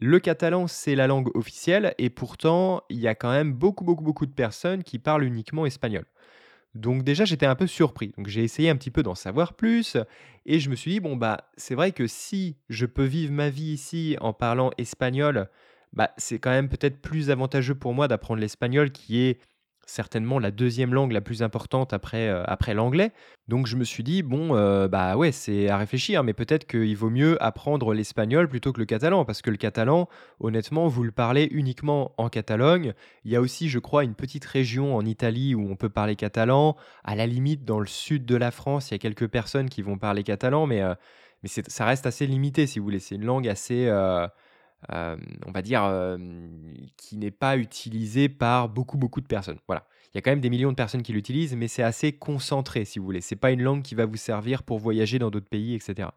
le 0.00 0.18
catalan, 0.18 0.66
c'est 0.66 0.94
la 0.94 1.06
langue 1.06 1.34
officielle 1.36 1.94
et 1.98 2.10
pourtant, 2.10 2.82
il 2.88 2.98
y 2.98 3.08
a 3.08 3.14
quand 3.14 3.30
même 3.30 3.52
beaucoup, 3.52 3.84
beaucoup, 3.84 4.04
beaucoup 4.04 4.26
de 4.26 4.32
personnes 4.32 4.82
qui 4.82 4.98
parlent 4.98 5.24
uniquement 5.24 5.66
espagnol. 5.66 6.04
Donc 6.74 7.04
déjà, 7.04 7.24
j'étais 7.24 7.46
un 7.46 7.54
peu 7.54 7.68
surpris. 7.68 8.12
Donc 8.16 8.26
j'ai 8.26 8.42
essayé 8.42 8.68
un 8.68 8.76
petit 8.76 8.90
peu 8.90 9.02
d'en 9.02 9.14
savoir 9.14 9.54
plus 9.54 9.96
et 10.46 10.58
je 10.58 10.70
me 10.70 10.74
suis 10.74 10.92
dit, 10.92 11.00
bon, 11.00 11.16
bah, 11.16 11.48
c'est 11.56 11.76
vrai 11.76 11.92
que 11.92 12.06
si 12.06 12.56
je 12.68 12.86
peux 12.86 13.04
vivre 13.04 13.32
ma 13.32 13.48
vie 13.48 13.72
ici 13.72 14.16
en 14.20 14.32
parlant 14.32 14.70
espagnol, 14.78 15.48
bah, 15.92 16.10
c'est 16.16 16.40
quand 16.40 16.50
même 16.50 16.68
peut-être 16.68 17.00
plus 17.00 17.30
avantageux 17.30 17.76
pour 17.76 17.94
moi 17.94 18.08
d'apprendre 18.08 18.40
l'espagnol 18.40 18.90
qui 18.90 19.20
est 19.20 19.38
certainement 19.86 20.38
la 20.38 20.50
deuxième 20.50 20.94
langue 20.94 21.12
la 21.12 21.20
plus 21.20 21.42
importante 21.42 21.92
après, 21.92 22.28
euh, 22.28 22.42
après 22.46 22.74
l'anglais. 22.74 23.12
Donc 23.48 23.66
je 23.66 23.76
me 23.76 23.84
suis 23.84 24.02
dit, 24.02 24.22
bon, 24.22 24.56
euh, 24.56 24.88
bah 24.88 25.16
ouais, 25.16 25.32
c'est 25.32 25.68
à 25.68 25.76
réfléchir, 25.76 26.24
mais 26.24 26.32
peut-être 26.32 26.66
qu'il 26.66 26.96
vaut 26.96 27.10
mieux 27.10 27.42
apprendre 27.42 27.92
l'espagnol 27.92 28.48
plutôt 28.48 28.72
que 28.72 28.80
le 28.80 28.86
catalan, 28.86 29.24
parce 29.24 29.42
que 29.42 29.50
le 29.50 29.56
catalan, 29.56 30.08
honnêtement, 30.40 30.88
vous 30.88 31.02
le 31.02 31.12
parlez 31.12 31.48
uniquement 31.50 32.12
en 32.16 32.28
Catalogne. 32.28 32.94
Il 33.24 33.32
y 33.32 33.36
a 33.36 33.40
aussi, 33.40 33.68
je 33.68 33.78
crois, 33.78 34.04
une 34.04 34.14
petite 34.14 34.44
région 34.44 34.96
en 34.96 35.04
Italie 35.04 35.54
où 35.54 35.70
on 35.70 35.76
peut 35.76 35.90
parler 35.90 36.16
catalan. 36.16 36.76
À 37.04 37.16
la 37.16 37.26
limite, 37.26 37.64
dans 37.64 37.80
le 37.80 37.86
sud 37.86 38.24
de 38.24 38.36
la 38.36 38.50
France, 38.50 38.90
il 38.90 38.94
y 38.94 38.96
a 38.96 38.98
quelques 38.98 39.28
personnes 39.28 39.68
qui 39.68 39.82
vont 39.82 39.98
parler 39.98 40.22
catalan, 40.22 40.66
mais, 40.66 40.82
euh, 40.82 40.94
mais 41.42 41.48
ça 41.48 41.84
reste 41.84 42.06
assez 42.06 42.26
limité, 42.26 42.66
si 42.66 42.78
vous 42.78 42.84
voulez. 42.86 43.00
C'est 43.00 43.16
une 43.16 43.26
langue 43.26 43.48
assez... 43.48 43.90
Euh, 44.92 45.16
on 45.46 45.52
va 45.52 45.62
dire, 45.62 45.84
euh, 45.84 46.18
qui 46.96 47.16
n'est 47.16 47.30
pas 47.30 47.56
utilisé 47.56 48.28
par 48.28 48.68
beaucoup, 48.68 48.98
beaucoup 48.98 49.20
de 49.20 49.26
personnes. 49.26 49.58
Voilà. 49.66 49.86
Il 50.12 50.16
y 50.16 50.18
a 50.18 50.22
quand 50.22 50.30
même 50.30 50.40
des 50.40 50.50
millions 50.50 50.70
de 50.70 50.76
personnes 50.76 51.02
qui 51.02 51.12
l'utilisent, 51.12 51.56
mais 51.56 51.66
c'est 51.66 51.82
assez 51.82 52.12
concentré, 52.12 52.84
si 52.84 52.98
vous 52.98 53.04
voulez. 53.04 53.20
C'est 53.20 53.36
pas 53.36 53.50
une 53.50 53.62
langue 53.62 53.82
qui 53.82 53.94
va 53.94 54.06
vous 54.06 54.16
servir 54.16 54.62
pour 54.62 54.78
voyager 54.78 55.18
dans 55.18 55.30
d'autres 55.30 55.48
pays, 55.48 55.74
etc. 55.74 56.08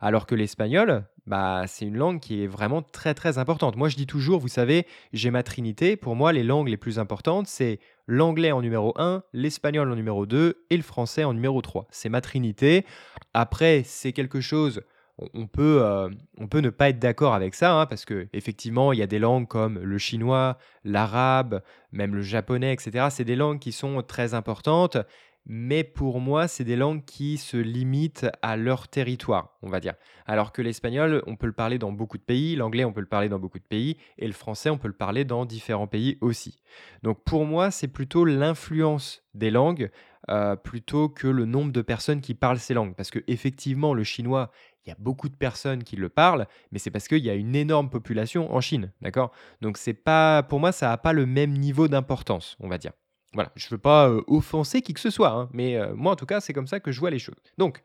Alors 0.00 0.26
que 0.26 0.34
l'espagnol, 0.34 1.04
bah, 1.26 1.64
c'est 1.68 1.86
une 1.86 1.96
langue 1.96 2.20
qui 2.20 2.42
est 2.42 2.46
vraiment 2.46 2.82
très 2.82 3.14
très 3.14 3.38
importante. 3.38 3.76
Moi, 3.76 3.88
je 3.88 3.96
dis 3.96 4.06
toujours, 4.06 4.40
vous 4.40 4.48
savez, 4.48 4.86
j'ai 5.12 5.30
ma 5.30 5.42
trinité. 5.42 5.96
Pour 5.96 6.16
moi, 6.16 6.32
les 6.32 6.42
langues 6.42 6.68
les 6.68 6.76
plus 6.76 6.98
importantes, 6.98 7.46
c'est 7.46 7.78
l'anglais 8.08 8.52
en 8.52 8.62
numéro 8.62 8.92
1, 8.96 9.22
l'espagnol 9.32 9.90
en 9.90 9.94
numéro 9.94 10.26
2 10.26 10.66
et 10.70 10.76
le 10.76 10.82
français 10.82 11.24
en 11.24 11.32
numéro 11.32 11.62
3. 11.62 11.86
C'est 11.90 12.08
ma 12.08 12.20
trinité. 12.20 12.84
Après, 13.32 13.82
c'est 13.84 14.12
quelque 14.12 14.40
chose 14.40 14.82
on 15.18 15.46
peut, 15.46 15.82
euh, 15.82 16.10
on 16.38 16.46
peut 16.46 16.60
ne 16.60 16.70
pas 16.70 16.90
être 16.90 16.98
d'accord 16.98 17.34
avec 17.34 17.54
ça, 17.54 17.80
hein, 17.80 17.86
parce 17.86 18.04
que 18.04 18.28
effectivement, 18.32 18.92
il 18.92 18.98
y 18.98 19.02
a 19.02 19.06
des 19.06 19.18
langues 19.18 19.48
comme 19.48 19.78
le 19.78 19.98
chinois, 19.98 20.58
l'arabe, 20.84 21.62
même 21.92 22.14
le 22.14 22.22
japonais, 22.22 22.72
etc. 22.72 23.08
C'est 23.10 23.24
des 23.24 23.36
langues 23.36 23.58
qui 23.58 23.72
sont 23.72 24.02
très 24.02 24.34
importantes, 24.34 24.98
mais 25.46 25.84
pour 25.84 26.20
moi, 26.20 26.48
c'est 26.48 26.64
des 26.64 26.76
langues 26.76 27.04
qui 27.04 27.38
se 27.38 27.56
limitent 27.56 28.26
à 28.42 28.56
leur 28.56 28.88
territoire, 28.88 29.56
on 29.62 29.70
va 29.70 29.80
dire. 29.80 29.94
Alors 30.26 30.52
que 30.52 30.60
l'espagnol, 30.60 31.22
on 31.26 31.36
peut 31.36 31.46
le 31.46 31.52
parler 31.52 31.78
dans 31.78 31.92
beaucoup 31.92 32.18
de 32.18 32.22
pays, 32.22 32.56
l'anglais, 32.56 32.84
on 32.84 32.92
peut 32.92 33.00
le 33.00 33.06
parler 33.06 33.28
dans 33.28 33.38
beaucoup 33.38 33.60
de 33.60 33.64
pays, 33.64 33.96
et 34.18 34.26
le 34.26 34.32
français, 34.32 34.70
on 34.70 34.78
peut 34.78 34.88
le 34.88 34.94
parler 34.94 35.24
dans 35.24 35.46
différents 35.46 35.86
pays 35.86 36.18
aussi. 36.20 36.58
Donc 37.02 37.22
pour 37.24 37.46
moi, 37.46 37.70
c'est 37.70 37.88
plutôt 37.88 38.24
l'influence 38.24 39.22
des 39.34 39.50
langues 39.50 39.90
euh, 40.28 40.56
plutôt 40.56 41.08
que 41.08 41.28
le 41.28 41.44
nombre 41.44 41.70
de 41.70 41.82
personnes 41.82 42.20
qui 42.20 42.34
parlent 42.34 42.58
ces 42.58 42.74
langues. 42.74 42.96
Parce 42.96 43.12
que 43.12 43.20
effectivement, 43.28 43.94
le 43.94 44.02
chinois, 44.02 44.50
il 44.86 44.90
y 44.90 44.92
a 44.92 44.96
beaucoup 44.98 45.28
de 45.28 45.34
personnes 45.34 45.82
qui 45.82 45.96
le 45.96 46.08
parlent, 46.08 46.46
mais 46.70 46.78
c'est 46.78 46.90
parce 46.90 47.08
qu'il 47.08 47.24
y 47.24 47.30
a 47.30 47.34
une 47.34 47.56
énorme 47.56 47.90
population 47.90 48.54
en 48.54 48.60
Chine, 48.60 48.92
d'accord? 49.02 49.32
Donc 49.60 49.78
c'est 49.78 49.94
pas, 49.94 50.44
pour 50.44 50.60
moi, 50.60 50.70
ça 50.70 50.88
n'a 50.88 50.96
pas 50.96 51.12
le 51.12 51.26
même 51.26 51.52
niveau 51.52 51.88
d'importance, 51.88 52.56
on 52.60 52.68
va 52.68 52.78
dire. 52.78 52.92
Voilà, 53.34 53.50
je 53.56 53.66
ne 53.66 53.70
veux 53.70 53.78
pas 53.78 54.08
euh, 54.08 54.22
offenser 54.28 54.82
qui 54.82 54.94
que 54.94 55.00
ce 55.00 55.10
soit, 55.10 55.30
hein, 55.30 55.48
mais 55.52 55.76
euh, 55.76 55.94
moi 55.94 56.12
en 56.12 56.16
tout 56.16 56.26
cas, 56.26 56.40
c'est 56.40 56.52
comme 56.52 56.68
ça 56.68 56.78
que 56.78 56.92
je 56.92 57.00
vois 57.00 57.10
les 57.10 57.18
choses. 57.18 57.36
Donc, 57.58 57.82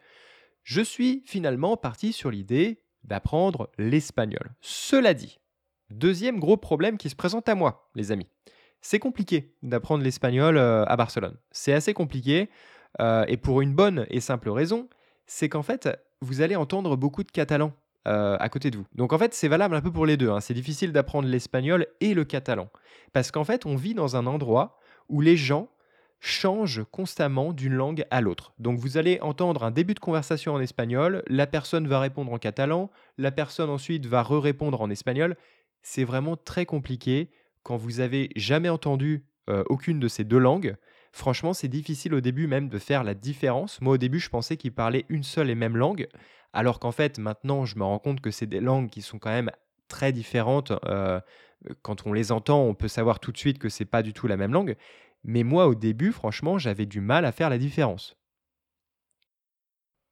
je 0.64 0.82
suis 0.82 1.24
finalement 1.26 1.76
parti 1.76 2.14
sur 2.14 2.30
l'idée 2.30 2.84
d'apprendre 3.04 3.72
l'espagnol. 3.80 4.54
Cela 4.62 5.16
dit, 5.16 5.40
deuxième 5.90 6.40
gros 6.40 6.58
problème 6.58 6.98
qui 6.98 7.10
se 7.10 7.16
présente 7.16 7.50
à 7.50 7.56
moi, 7.56 7.90
les 7.96 8.12
amis. 8.12 8.28
C'est 8.82 9.00
compliqué 9.00 9.56
d'apprendre 9.64 10.04
l'espagnol 10.04 10.58
euh, 10.58 10.86
à 10.86 10.96
Barcelone. 10.96 11.38
C'est 11.52 11.74
assez 11.74 11.94
compliqué, 11.94 12.50
et 13.28 13.38
pour 13.38 13.62
une 13.62 13.74
bonne 13.74 14.06
et 14.10 14.20
simple 14.20 14.50
raison, 14.50 14.90
c'est 15.26 15.48
qu'en 15.48 15.64
fait, 15.64 15.88
vous 16.22 16.42
allez 16.42 16.56
entendre 16.56 16.96
beaucoup 16.96 17.24
de 17.24 17.32
catalans 17.32 17.74
à 18.06 18.50
côté 18.50 18.72
de 18.72 18.78
vous. 18.78 18.86
Donc 18.96 19.14
en 19.14 19.20
fait, 19.20 19.34
c'est 19.36 19.48
valable 19.48 19.76
un 19.76 19.82
peu 19.82 19.92
pour 19.92 20.08
les 20.08 20.18
deux. 20.18 20.32
Hein. 20.32 20.40
C'est 20.40 20.56
difficile 20.56 20.92
d'apprendre 20.92 21.28
l'espagnol 21.28 21.86
et 22.00 22.16
le 22.16 22.24
catalan. 22.26 22.68
Parce 23.14 23.30
qu'en 23.30 23.44
fait, 23.44 23.68
on 23.68 23.76
vit 23.76 23.94
dans 23.94 24.16
un 24.16 24.26
endroit 24.26 24.80
où 25.08 25.22
les 25.22 25.38
gens 25.38 25.70
changent 26.22 26.84
constamment 26.92 27.52
d'une 27.52 27.74
langue 27.74 28.06
à 28.12 28.22
l'autre. 28.22 28.54
Donc 28.60 28.80
vous 28.80 28.98
allez 28.98 29.20
entendre 29.22 29.64
un 29.64 29.72
début 29.72 29.96
de 29.96 30.00
conversation 30.00 30.54
en 30.54 30.62
espagnol, 30.62 31.24
la 31.28 31.48
personne 31.48 31.88
va 31.88 32.00
répondre 32.00 32.32
en 32.32 32.38
catalan, 32.38 32.92
la 33.18 33.32
personne 33.32 33.72
ensuite 33.72 34.06
va 34.06 34.22
re-répondre 34.22 34.80
en 34.80 34.90
espagnol. 34.92 35.36
C'est 35.82 36.04
vraiment 36.04 36.38
très 36.38 36.68
compliqué 36.68 37.32
quand 37.64 37.76
vous 37.76 38.00
avez 38.00 38.30
jamais 38.36 38.70
entendu 38.70 39.26
euh, 39.50 39.64
aucune 39.68 40.00
de 40.00 40.08
ces 40.08 40.24
deux 40.24 40.38
langues. 40.38 40.76
Franchement, 41.12 41.54
c'est 41.54 41.68
difficile 41.68 42.14
au 42.14 42.22
début 42.22 42.48
même 42.48 42.70
de 42.70 42.80
faire 42.80 43.04
la 43.04 43.14
différence. 43.14 43.82
Moi, 43.82 43.96
au 43.96 43.98
début, 43.98 44.20
je 44.20 44.30
pensais 44.30 44.58
qu'ils 44.58 44.74
parlaient 44.74 45.06
une 45.10 45.24
seule 45.24 45.50
et 45.50 45.56
même 45.56 45.76
langue, 45.76 46.08
alors 46.54 46.80
qu'en 46.80 46.92
fait, 46.92 47.20
maintenant, 47.20 47.66
je 47.66 47.78
me 47.78 47.84
rends 47.84 48.00
compte 48.00 48.22
que 48.22 48.32
c'est 48.32 48.46
des 48.46 48.62
langues 48.62 48.90
qui 48.90 49.02
sont 49.02 49.20
quand 49.20 49.30
même 49.30 49.52
très 49.88 50.14
différentes. 50.14 50.72
Euh, 50.86 51.20
quand 51.82 52.08
on 52.08 52.14
les 52.14 52.32
entend, 52.32 52.64
on 52.64 52.74
peut 52.74 52.88
savoir 52.88 53.20
tout 53.20 53.32
de 53.32 53.38
suite 53.38 53.60
que 53.60 53.70
c'est 53.70 53.86
pas 53.86 54.04
du 54.04 54.14
tout 54.14 54.28
la 54.28 54.38
même 54.38 54.54
langue. 54.54 54.76
Mais 55.24 55.44
moi, 55.44 55.68
au 55.68 55.76
début, 55.76 56.12
franchement, 56.12 56.58
j'avais 56.58 56.86
du 56.86 57.02
mal 57.02 57.26
à 57.26 57.32
faire 57.32 57.50
la 57.50 57.58
différence. 57.58 58.16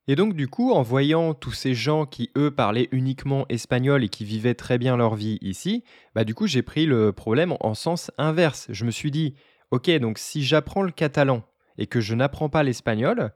Et 0.07 0.15
donc, 0.15 0.33
du 0.33 0.47
coup, 0.47 0.71
en 0.71 0.81
voyant 0.81 1.33
tous 1.35 1.51
ces 1.51 1.75
gens 1.75 2.05
qui, 2.05 2.31
eux, 2.35 2.49
parlaient 2.49 2.89
uniquement 2.91 3.45
espagnol 3.47 4.03
et 4.03 4.09
qui 4.09 4.25
vivaient 4.25 4.55
très 4.55 4.79
bien 4.79 4.97
leur 4.97 5.15
vie 5.15 5.37
ici, 5.41 5.83
bah, 6.15 6.23
du 6.23 6.33
coup, 6.33 6.47
j'ai 6.47 6.63
pris 6.63 6.85
le 6.85 7.11
problème 7.13 7.55
en 7.59 7.75
sens 7.75 8.11
inverse. 8.17 8.67
Je 8.71 8.85
me 8.85 8.91
suis 8.91 9.11
dit, 9.11 9.35
ok, 9.71 9.89
donc 9.99 10.17
si 10.17 10.43
j'apprends 10.43 10.81
le 10.81 10.91
catalan 10.91 11.43
et 11.77 11.87
que 11.87 12.01
je 12.01 12.15
n'apprends 12.15 12.49
pas 12.49 12.63
l'espagnol, 12.63 13.31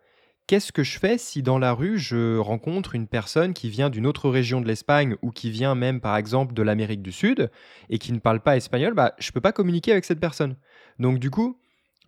qu'est-ce 0.47 0.71
que 0.71 0.83
je 0.83 0.99
fais 0.99 1.17
si 1.17 1.41
dans 1.41 1.59
la 1.59 1.73
rue 1.73 1.97
je 1.97 2.37
rencontre 2.37 2.95
une 2.95 3.07
personne 3.07 3.53
qui 3.53 3.69
vient 3.69 3.89
d'une 3.89 4.05
autre 4.05 4.29
région 4.29 4.61
de 4.61 4.67
l'Espagne 4.67 5.15
ou 5.21 5.31
qui 5.31 5.49
vient 5.49 5.75
même 5.75 6.01
par 6.01 6.17
exemple 6.17 6.53
de 6.53 6.61
l'Amérique 6.61 7.01
du 7.01 7.11
Sud 7.11 7.49
et 7.89 7.97
qui 7.99 8.11
ne 8.13 8.19
parle 8.19 8.41
pas 8.41 8.57
espagnol, 8.57 8.93
bah 8.93 9.13
je 9.19 9.31
peux 9.31 9.41
pas 9.41 9.53
communiquer 9.53 9.91
avec 9.91 10.05
cette 10.05 10.19
personne. 10.19 10.57
Donc 10.99 11.19
du 11.19 11.29
coup, 11.29 11.59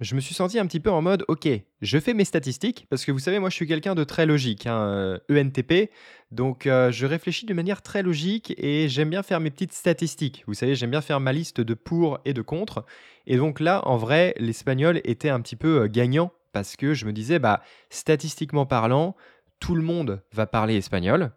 je 0.02 0.16
me 0.16 0.20
suis 0.20 0.36
senti 0.36 0.60
un 0.60 0.66
petit 0.66 0.80
peu 0.80 0.92
en 0.92 1.02
mode 1.02 1.24
OK, 1.28 1.48
je 1.82 2.00
fais 2.00 2.14
mes 2.14 2.26
statistiques 2.26 2.86
parce 2.90 3.06
que 3.06 3.12
vous 3.12 3.20
savez 3.20 3.40
moi 3.40 3.50
je 3.50 3.56
suis 3.56 3.68
quelqu'un 3.68 3.96
de 3.96 4.04
très 4.04 4.26
logique, 4.26 4.68
hein, 4.68 5.20
ENTP, 5.30 5.72
euh, 5.72 5.86
e 5.86 5.88
donc 6.32 6.68
euh, 6.68 6.92
je 6.92 7.06
réfléchis 7.06 7.46
de 7.46 7.54
manière 7.54 7.82
très 7.82 8.04
logique 8.04 8.54
et 8.58 8.90
j'aime 8.90 9.10
bien 9.10 9.24
faire 9.24 9.40
mes 9.40 9.52
petites 9.52 9.74
statistiques. 9.74 10.44
Vous 10.48 10.54
savez, 10.54 10.76
j'aime 10.76 10.92
bien 10.92 11.02
faire 11.02 11.20
ma 11.20 11.32
liste 11.32 11.62
de 11.62 11.74
pour 11.74 12.20
et 12.26 12.34
de 12.34 12.42
contre. 12.42 12.86
Et 13.26 13.38
donc 13.38 13.60
là, 13.60 13.82
en 13.88 13.98
vrai, 13.98 14.34
l'espagnol 14.38 15.00
était 15.06 15.30
un 15.30 15.40
petit 15.40 15.56
peu 15.56 15.84
euh, 15.84 15.88
gagnant 15.88 16.32
parce 16.52 16.76
que 16.76 16.94
je 16.94 17.06
me 17.06 17.14
disais, 17.14 17.40
bah, 17.40 17.62
statistiquement 17.90 18.66
parlant, 18.66 19.16
tout 19.60 19.76
le 19.76 19.82
monde 19.82 20.22
va 20.34 20.46
parler 20.46 20.76
espagnol. 20.76 21.32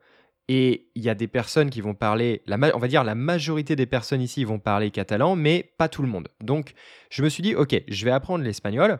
Et 0.49 0.89
il 0.95 1.03
y 1.03 1.11
a 1.11 1.15
des 1.15 1.29
personnes 1.29 1.69
qui 1.69 1.83
vont 1.83 1.95
parler, 1.95 2.43
on 2.49 2.79
va 2.79 2.89
dire 2.89 3.05
la 3.05 3.15
majorité 3.15 3.77
des 3.77 3.85
personnes 3.85 4.23
ici 4.23 4.45
vont 4.45 4.59
parler 4.59 4.91
catalan, 4.91 5.37
mais 5.37 5.73
pas 5.77 5.89
tout 5.89 6.03
le 6.03 6.09
monde. 6.09 6.29
Donc 6.41 6.73
je 7.11 7.23
me 7.23 7.29
suis 7.29 7.43
dit, 7.43 7.55
ok, 7.55 7.83
je 7.87 8.05
vais 8.05 8.11
apprendre 8.11 8.43
l'espagnol, 8.43 8.99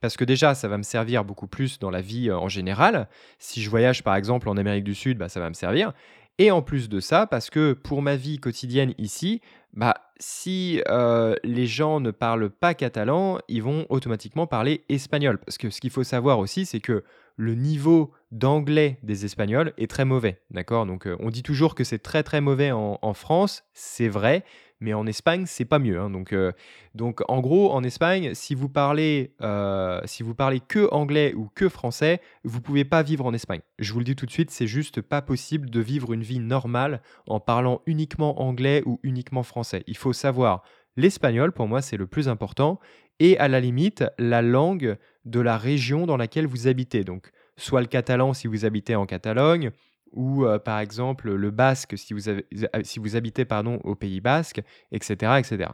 parce 0.00 0.16
que 0.16 0.24
déjà, 0.24 0.54
ça 0.54 0.68
va 0.68 0.78
me 0.78 0.82
servir 0.82 1.24
beaucoup 1.24 1.46
plus 1.46 1.78
dans 1.78 1.90
la 1.90 2.00
vie 2.00 2.30
euh, 2.30 2.38
en 2.38 2.48
général. 2.48 3.08
Si 3.38 3.62
je 3.62 3.70
voyage 3.70 4.02
par 4.02 4.16
exemple 4.16 4.48
en 4.48 4.56
Amérique 4.56 4.84
du 4.84 4.94
Sud, 4.94 5.18
bah, 5.18 5.28
ça 5.28 5.40
va 5.40 5.48
me 5.48 5.54
servir. 5.54 5.92
Et 6.38 6.50
en 6.50 6.62
plus 6.62 6.88
de 6.88 7.00
ça, 7.00 7.26
parce 7.26 7.50
que 7.50 7.74
pour 7.74 8.00
ma 8.00 8.16
vie 8.16 8.38
quotidienne 8.38 8.94
ici, 8.96 9.42
bah, 9.74 9.94
si 10.18 10.82
euh, 10.88 11.34
les 11.44 11.66
gens 11.66 12.00
ne 12.00 12.10
parlent 12.10 12.48
pas 12.48 12.72
catalan, 12.72 13.40
ils 13.48 13.62
vont 13.62 13.84
automatiquement 13.90 14.46
parler 14.46 14.84
espagnol. 14.88 15.38
Parce 15.38 15.58
que 15.58 15.68
ce 15.68 15.80
qu'il 15.80 15.90
faut 15.90 16.04
savoir 16.04 16.38
aussi, 16.38 16.64
c'est 16.64 16.80
que 16.80 17.04
le 17.36 17.54
niveau 17.54 18.12
d'anglais 18.30 18.98
des 19.02 19.24
Espagnols 19.24 19.72
est 19.78 19.90
très 19.90 20.04
mauvais. 20.04 20.40
D'accord? 20.50 20.86
Donc 20.86 21.06
euh, 21.06 21.16
on 21.20 21.30
dit 21.30 21.42
toujours 21.42 21.74
que 21.74 21.84
c'est 21.84 21.98
très 21.98 22.22
très 22.22 22.40
mauvais 22.40 22.70
en, 22.72 23.14
France, 23.14 23.64
c'est 23.72 24.08
vrai, 24.08 24.44
mais 24.80 24.94
en 24.94 25.06
Espagne, 25.06 25.44
c'est 25.46 25.64
pas 25.64 25.78
mieux. 25.78 25.98
Hein. 25.98 26.10
Donc, 26.10 26.32
euh, 26.32 26.52
donc, 26.94 27.20
en 27.28 27.40
gros, 27.40 27.72
en 27.72 27.82
Espagne, 27.82 28.34
si 28.34 28.54
vous 28.54 28.68
parlez, 28.68 29.34
euh, 29.42 30.00
si 30.04 30.22
vous 30.22 30.34
parlez 30.34 30.60
que 30.60 30.88
anglais 30.92 31.34
ou 31.34 31.48
que 31.54 31.68
français, 31.68 32.20
vous 32.44 32.60
pouvez 32.60 32.84
pas 32.84 33.02
vivre 33.02 33.26
en 33.26 33.34
Espagne. 33.34 33.60
Je 33.78 33.92
vous 33.92 33.98
le 33.98 34.04
dis 34.04 34.16
tout 34.16 34.26
de 34.26 34.30
suite, 34.30 34.50
c'est 34.50 34.66
juste 34.66 35.02
pas 35.02 35.22
possible 35.22 35.68
de 35.68 35.80
vivre 35.80 36.12
une 36.12 36.22
vie 36.22 36.38
normale 36.38 37.02
en 37.26 37.40
parlant 37.40 37.82
uniquement 37.86 38.40
anglais 38.40 38.82
ou 38.86 39.00
uniquement 39.02 39.42
français. 39.42 39.82
Il 39.86 39.96
faut 39.96 40.12
savoir 40.12 40.62
l'espagnol. 40.96 41.52
Pour 41.52 41.68
moi, 41.68 41.82
c'est 41.82 41.96
le 41.96 42.06
plus 42.06 42.28
important. 42.28 42.80
Et 43.18 43.36
à 43.38 43.48
la 43.48 43.60
limite, 43.60 44.04
la 44.18 44.40
langue 44.40 44.96
de 45.24 45.40
la 45.40 45.58
région 45.58 46.06
dans 46.06 46.16
laquelle 46.16 46.46
vous 46.46 46.68
habitez. 46.68 47.04
Donc, 47.04 47.30
soit 47.56 47.80
le 47.80 47.86
catalan 47.86 48.32
si 48.32 48.46
vous 48.46 48.64
habitez 48.64 48.96
en 48.96 49.06
Catalogne, 49.06 49.70
ou 50.12 50.44
euh, 50.44 50.58
par 50.58 50.80
exemple 50.80 51.32
le 51.32 51.50
basque 51.50 51.96
si 51.96 52.14
vous, 52.14 52.28
avez, 52.28 52.46
si 52.82 52.98
vous 52.98 53.16
habitez 53.16 53.44
pardon, 53.44 53.80
au 53.84 53.94
Pays 53.94 54.20
basque, 54.20 54.60
etc., 54.92 55.34
etc. 55.38 55.70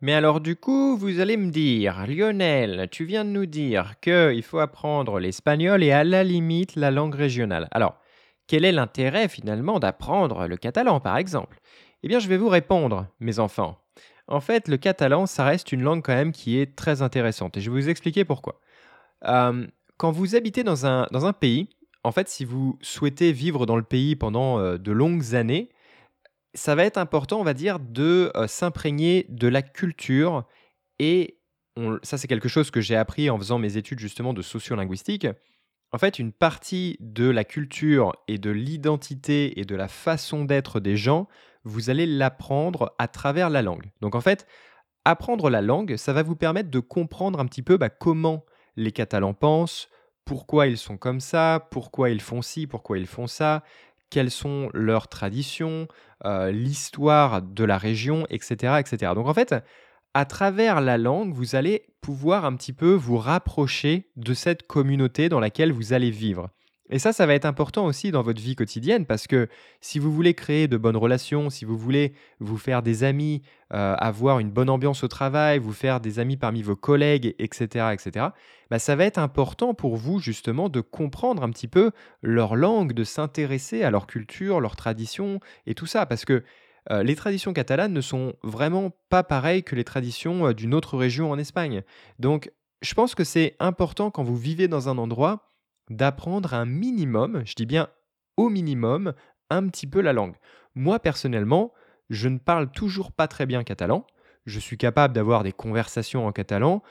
Mais 0.00 0.12
alors 0.12 0.40
du 0.40 0.56
coup, 0.56 0.96
vous 0.96 1.20
allez 1.20 1.36
me 1.36 1.50
dire, 1.50 2.06
Lionel, 2.06 2.88
tu 2.90 3.04
viens 3.04 3.24
de 3.24 3.30
nous 3.30 3.46
dire 3.46 3.94
qu'il 4.00 4.42
faut 4.42 4.58
apprendre 4.58 5.18
l'espagnol 5.18 5.82
et 5.82 5.92
à 5.92 6.04
la 6.04 6.22
limite 6.22 6.76
la 6.76 6.90
langue 6.90 7.14
régionale. 7.14 7.68
Alors, 7.70 7.98
quel 8.46 8.64
est 8.64 8.72
l'intérêt 8.72 9.28
finalement 9.28 9.78
d'apprendre 9.78 10.46
le 10.46 10.56
catalan 10.56 11.00
par 11.00 11.16
exemple? 11.16 11.58
Eh 12.02 12.08
bien, 12.08 12.18
je 12.18 12.28
vais 12.28 12.36
vous 12.36 12.48
répondre, 12.48 13.06
mes 13.20 13.38
enfants. 13.38 13.78
En 14.28 14.40
fait, 14.40 14.68
le 14.68 14.76
catalan, 14.76 15.26
ça 15.26 15.44
reste 15.44 15.72
une 15.72 15.82
langue 15.82 16.02
quand 16.02 16.14
même 16.14 16.32
qui 16.32 16.58
est 16.58 16.74
très 16.74 17.02
intéressante 17.02 17.56
et 17.56 17.60
je 17.60 17.70
vais 17.70 17.80
vous 17.80 17.88
expliquer 17.88 18.24
pourquoi. 18.24 18.60
Quand 19.22 20.10
vous 20.10 20.36
habitez 20.36 20.62
dans 20.62 20.84
un, 20.86 21.06
dans 21.10 21.26
un 21.26 21.32
pays, 21.32 21.68
en 22.06 22.12
fait, 22.12 22.28
si 22.28 22.44
vous 22.44 22.78
souhaitez 22.82 23.32
vivre 23.32 23.66
dans 23.66 23.76
le 23.76 23.82
pays 23.82 24.14
pendant 24.14 24.60
euh, 24.60 24.78
de 24.78 24.92
longues 24.92 25.34
années, 25.34 25.70
ça 26.54 26.74
va 26.74 26.84
être 26.84 26.98
important, 26.98 27.40
on 27.40 27.44
va 27.44 27.52
dire, 27.52 27.80
de 27.80 28.30
euh, 28.36 28.46
s'imprégner 28.46 29.26
de 29.28 29.48
la 29.48 29.62
culture. 29.62 30.44
Et 31.00 31.40
ça, 32.02 32.16
c'est 32.16 32.28
quelque 32.28 32.48
chose 32.48 32.70
que 32.70 32.80
j'ai 32.80 32.96
appris 32.96 33.28
en 33.28 33.36
faisant 33.38 33.58
mes 33.58 33.76
études 33.76 33.98
justement 33.98 34.32
de 34.32 34.40
sociolinguistique. 34.40 35.26
En 35.92 35.98
fait, 35.98 36.18
une 36.18 36.32
partie 36.32 36.96
de 37.00 37.28
la 37.28 37.44
culture 37.44 38.12
et 38.28 38.38
de 38.38 38.50
l'identité 38.50 39.58
et 39.60 39.64
de 39.64 39.74
la 39.74 39.88
façon 39.88 40.44
d'être 40.44 40.80
des 40.80 40.96
gens, 40.96 41.28
vous 41.66 41.90
allez 41.90 42.06
l'apprendre 42.06 42.94
à 42.98 43.08
travers 43.08 43.50
la 43.50 43.60
langue. 43.60 43.90
Donc 44.00 44.14
en 44.14 44.20
fait, 44.20 44.46
apprendre 45.04 45.50
la 45.50 45.60
langue, 45.60 45.96
ça 45.96 46.12
va 46.12 46.22
vous 46.22 46.36
permettre 46.36 46.70
de 46.70 46.80
comprendre 46.80 47.40
un 47.40 47.46
petit 47.46 47.62
peu 47.62 47.76
bah, 47.76 47.90
comment 47.90 48.44
les 48.76 48.92
Catalans 48.92 49.34
pensent, 49.34 49.88
pourquoi 50.24 50.68
ils 50.68 50.78
sont 50.78 50.96
comme 50.96 51.20
ça, 51.20 51.66
pourquoi 51.70 52.10
ils 52.10 52.20
font 52.20 52.40
ci, 52.40 52.66
pourquoi 52.66 52.98
ils 52.98 53.06
font 53.06 53.26
ça, 53.26 53.64
quelles 54.10 54.30
sont 54.30 54.70
leurs 54.74 55.08
traditions, 55.08 55.88
euh, 56.24 56.50
l'histoire 56.50 57.42
de 57.42 57.64
la 57.64 57.78
région, 57.78 58.26
etc., 58.30 58.78
etc. 58.78 59.12
Donc 59.14 59.26
en 59.26 59.34
fait, 59.34 59.54
à 60.14 60.24
travers 60.24 60.80
la 60.80 60.98
langue, 60.98 61.34
vous 61.34 61.56
allez 61.56 61.86
pouvoir 62.00 62.44
un 62.44 62.54
petit 62.54 62.72
peu 62.72 62.94
vous 62.94 63.18
rapprocher 63.18 64.10
de 64.16 64.34
cette 64.34 64.66
communauté 64.66 65.28
dans 65.28 65.40
laquelle 65.40 65.72
vous 65.72 65.92
allez 65.92 66.10
vivre. 66.10 66.48
Et 66.88 67.00
ça, 67.00 67.12
ça 67.12 67.26
va 67.26 67.34
être 67.34 67.46
important 67.46 67.84
aussi 67.84 68.12
dans 68.12 68.22
votre 68.22 68.40
vie 68.40 68.54
quotidienne 68.54 69.06
parce 69.06 69.26
que 69.26 69.48
si 69.80 69.98
vous 69.98 70.12
voulez 70.12 70.34
créer 70.34 70.68
de 70.68 70.76
bonnes 70.76 70.96
relations, 70.96 71.50
si 71.50 71.64
vous 71.64 71.76
voulez 71.76 72.12
vous 72.38 72.58
faire 72.58 72.82
des 72.82 73.02
amis, 73.02 73.42
euh, 73.72 73.94
avoir 73.98 74.38
une 74.38 74.50
bonne 74.50 74.70
ambiance 74.70 75.02
au 75.02 75.08
travail, 75.08 75.58
vous 75.58 75.72
faire 75.72 76.00
des 76.00 76.20
amis 76.20 76.36
parmi 76.36 76.62
vos 76.62 76.76
collègues, 76.76 77.34
etc., 77.40 77.86
etc., 77.92 78.26
bah, 78.70 78.78
ça 78.78 78.94
va 78.94 79.04
être 79.04 79.18
important 79.18 79.74
pour 79.74 79.96
vous 79.96 80.20
justement 80.20 80.68
de 80.68 80.80
comprendre 80.80 81.42
un 81.42 81.50
petit 81.50 81.68
peu 81.68 81.90
leur 82.22 82.54
langue, 82.54 82.92
de 82.92 83.04
s'intéresser 83.04 83.82
à 83.82 83.90
leur 83.90 84.06
culture, 84.06 84.60
leurs 84.60 84.76
traditions 84.76 85.40
et 85.66 85.74
tout 85.74 85.86
ça. 85.86 86.06
Parce 86.06 86.24
que 86.24 86.44
euh, 86.92 87.02
les 87.02 87.16
traditions 87.16 87.52
catalanes 87.52 87.92
ne 87.92 88.00
sont 88.00 88.34
vraiment 88.44 88.92
pas 89.08 89.24
pareilles 89.24 89.64
que 89.64 89.74
les 89.74 89.84
traditions 89.84 90.48
euh, 90.48 90.54
d'une 90.54 90.72
autre 90.72 90.96
région 90.96 91.32
en 91.32 91.38
Espagne. 91.38 91.82
Donc 92.20 92.52
Je 92.82 92.94
pense 92.94 93.14
que 93.16 93.24
c'est 93.24 93.56
important 93.58 94.10
quand 94.12 94.22
vous 94.22 94.36
vivez 94.36 94.68
dans 94.68 94.88
un 94.88 94.98
endroit 94.98 95.55
d'apprendre 95.90 96.54
un 96.54 96.64
minimum, 96.64 97.42
je 97.44 97.54
dis 97.54 97.66
bien 97.66 97.88
au 98.36 98.48
minimum, 98.48 99.14
un 99.50 99.68
petit 99.68 99.86
peu 99.86 100.00
la 100.00 100.12
langue. 100.12 100.34
Moi 100.74 100.98
personnellement, 100.98 101.72
je 102.10 102.28
ne 102.28 102.38
parle 102.38 102.70
toujours 102.70 103.12
pas 103.12 103.28
très 103.28 103.46
bien 103.46 103.64
catalan. 103.64 104.06
Je 104.44 104.60
suis 104.60 104.78
capable 104.78 105.14
d'avoir 105.14 105.42
des 105.42 105.52
conversations 105.52 106.26
en 106.26 106.32
catalan. 106.32 106.82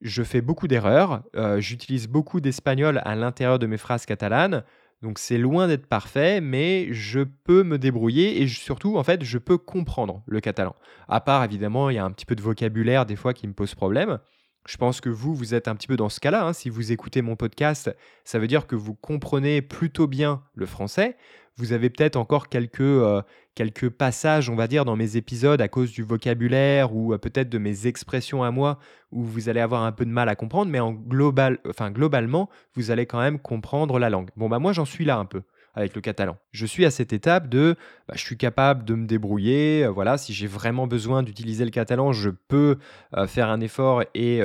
Je 0.00 0.22
fais 0.22 0.40
beaucoup 0.40 0.66
d'erreurs. 0.66 1.22
Euh, 1.36 1.60
j'utilise 1.60 2.08
beaucoup 2.08 2.40
d'espagnol 2.40 3.00
à 3.04 3.14
l'intérieur 3.14 3.58
de 3.58 3.66
mes 3.66 3.76
phrases 3.76 4.06
catalanes. 4.06 4.64
Donc 5.02 5.18
c'est 5.18 5.36
loin 5.36 5.66
d'être 5.66 5.86
parfait, 5.86 6.40
mais 6.40 6.92
je 6.92 7.20
peux 7.20 7.64
me 7.64 7.76
débrouiller 7.76 8.40
et 8.40 8.46
surtout, 8.46 8.96
en 8.96 9.02
fait, 9.02 9.24
je 9.24 9.38
peux 9.38 9.58
comprendre 9.58 10.22
le 10.26 10.40
catalan. 10.40 10.76
À 11.08 11.20
part, 11.20 11.42
évidemment, 11.42 11.90
il 11.90 11.96
y 11.96 11.98
a 11.98 12.04
un 12.04 12.12
petit 12.12 12.24
peu 12.24 12.36
de 12.36 12.42
vocabulaire 12.42 13.04
des 13.04 13.16
fois 13.16 13.34
qui 13.34 13.48
me 13.48 13.52
pose 13.52 13.74
problème. 13.74 14.20
Je 14.66 14.76
pense 14.76 15.00
que 15.00 15.08
vous, 15.08 15.34
vous 15.34 15.54
êtes 15.54 15.66
un 15.66 15.74
petit 15.74 15.88
peu 15.88 15.96
dans 15.96 16.08
ce 16.08 16.20
cas-là. 16.20 16.46
Hein. 16.46 16.52
Si 16.52 16.70
vous 16.70 16.92
écoutez 16.92 17.20
mon 17.20 17.34
podcast, 17.34 17.94
ça 18.24 18.38
veut 18.38 18.46
dire 18.46 18.66
que 18.66 18.76
vous 18.76 18.94
comprenez 18.94 19.60
plutôt 19.60 20.06
bien 20.06 20.42
le 20.54 20.66
français. 20.66 21.16
Vous 21.56 21.72
avez 21.72 21.90
peut-être 21.90 22.16
encore 22.16 22.48
quelques, 22.48 22.80
euh, 22.80 23.22
quelques 23.54 23.90
passages, 23.90 24.48
on 24.48 24.54
va 24.54 24.68
dire, 24.68 24.84
dans 24.84 24.96
mes 24.96 25.16
épisodes 25.16 25.60
à 25.60 25.68
cause 25.68 25.92
du 25.92 26.02
vocabulaire 26.02 26.94
ou 26.94 27.12
euh, 27.12 27.18
peut-être 27.18 27.50
de 27.50 27.58
mes 27.58 27.86
expressions 27.86 28.42
à 28.42 28.50
moi 28.50 28.78
où 29.10 29.22
vous 29.22 29.48
allez 29.48 29.60
avoir 29.60 29.82
un 29.82 29.92
peu 29.92 30.06
de 30.06 30.10
mal 30.10 30.28
à 30.28 30.36
comprendre, 30.36 30.70
mais 30.70 30.80
en 30.80 30.92
global, 30.92 31.58
enfin, 31.68 31.90
globalement, 31.90 32.48
vous 32.74 32.90
allez 32.90 33.04
quand 33.04 33.20
même 33.20 33.38
comprendre 33.38 33.98
la 33.98 34.08
langue. 34.08 34.30
Bon, 34.36 34.48
bah 34.48 34.58
moi, 34.58 34.72
j'en 34.72 34.86
suis 34.86 35.04
là 35.04 35.18
un 35.18 35.26
peu 35.26 35.42
avec 35.74 35.94
le 35.94 36.00
catalan. 36.00 36.36
Je 36.52 36.66
suis 36.66 36.84
à 36.84 36.90
cette 36.90 37.12
étape 37.12 37.48
de 37.48 37.76
bah, 38.08 38.14
je 38.16 38.22
suis 38.22 38.36
capable 38.36 38.84
de 38.84 38.94
me 38.94 39.06
débrouiller. 39.06 39.84
Euh, 39.84 39.88
voilà, 39.90 40.18
si 40.18 40.34
j'ai 40.34 40.46
vraiment 40.46 40.86
besoin 40.86 41.22
d'utiliser 41.22 41.64
le 41.64 41.70
catalan, 41.70 42.12
je 42.12 42.30
peux 42.30 42.78
faire 43.26 43.48
un 43.48 43.60
effort 43.60 44.02
et 44.14 44.40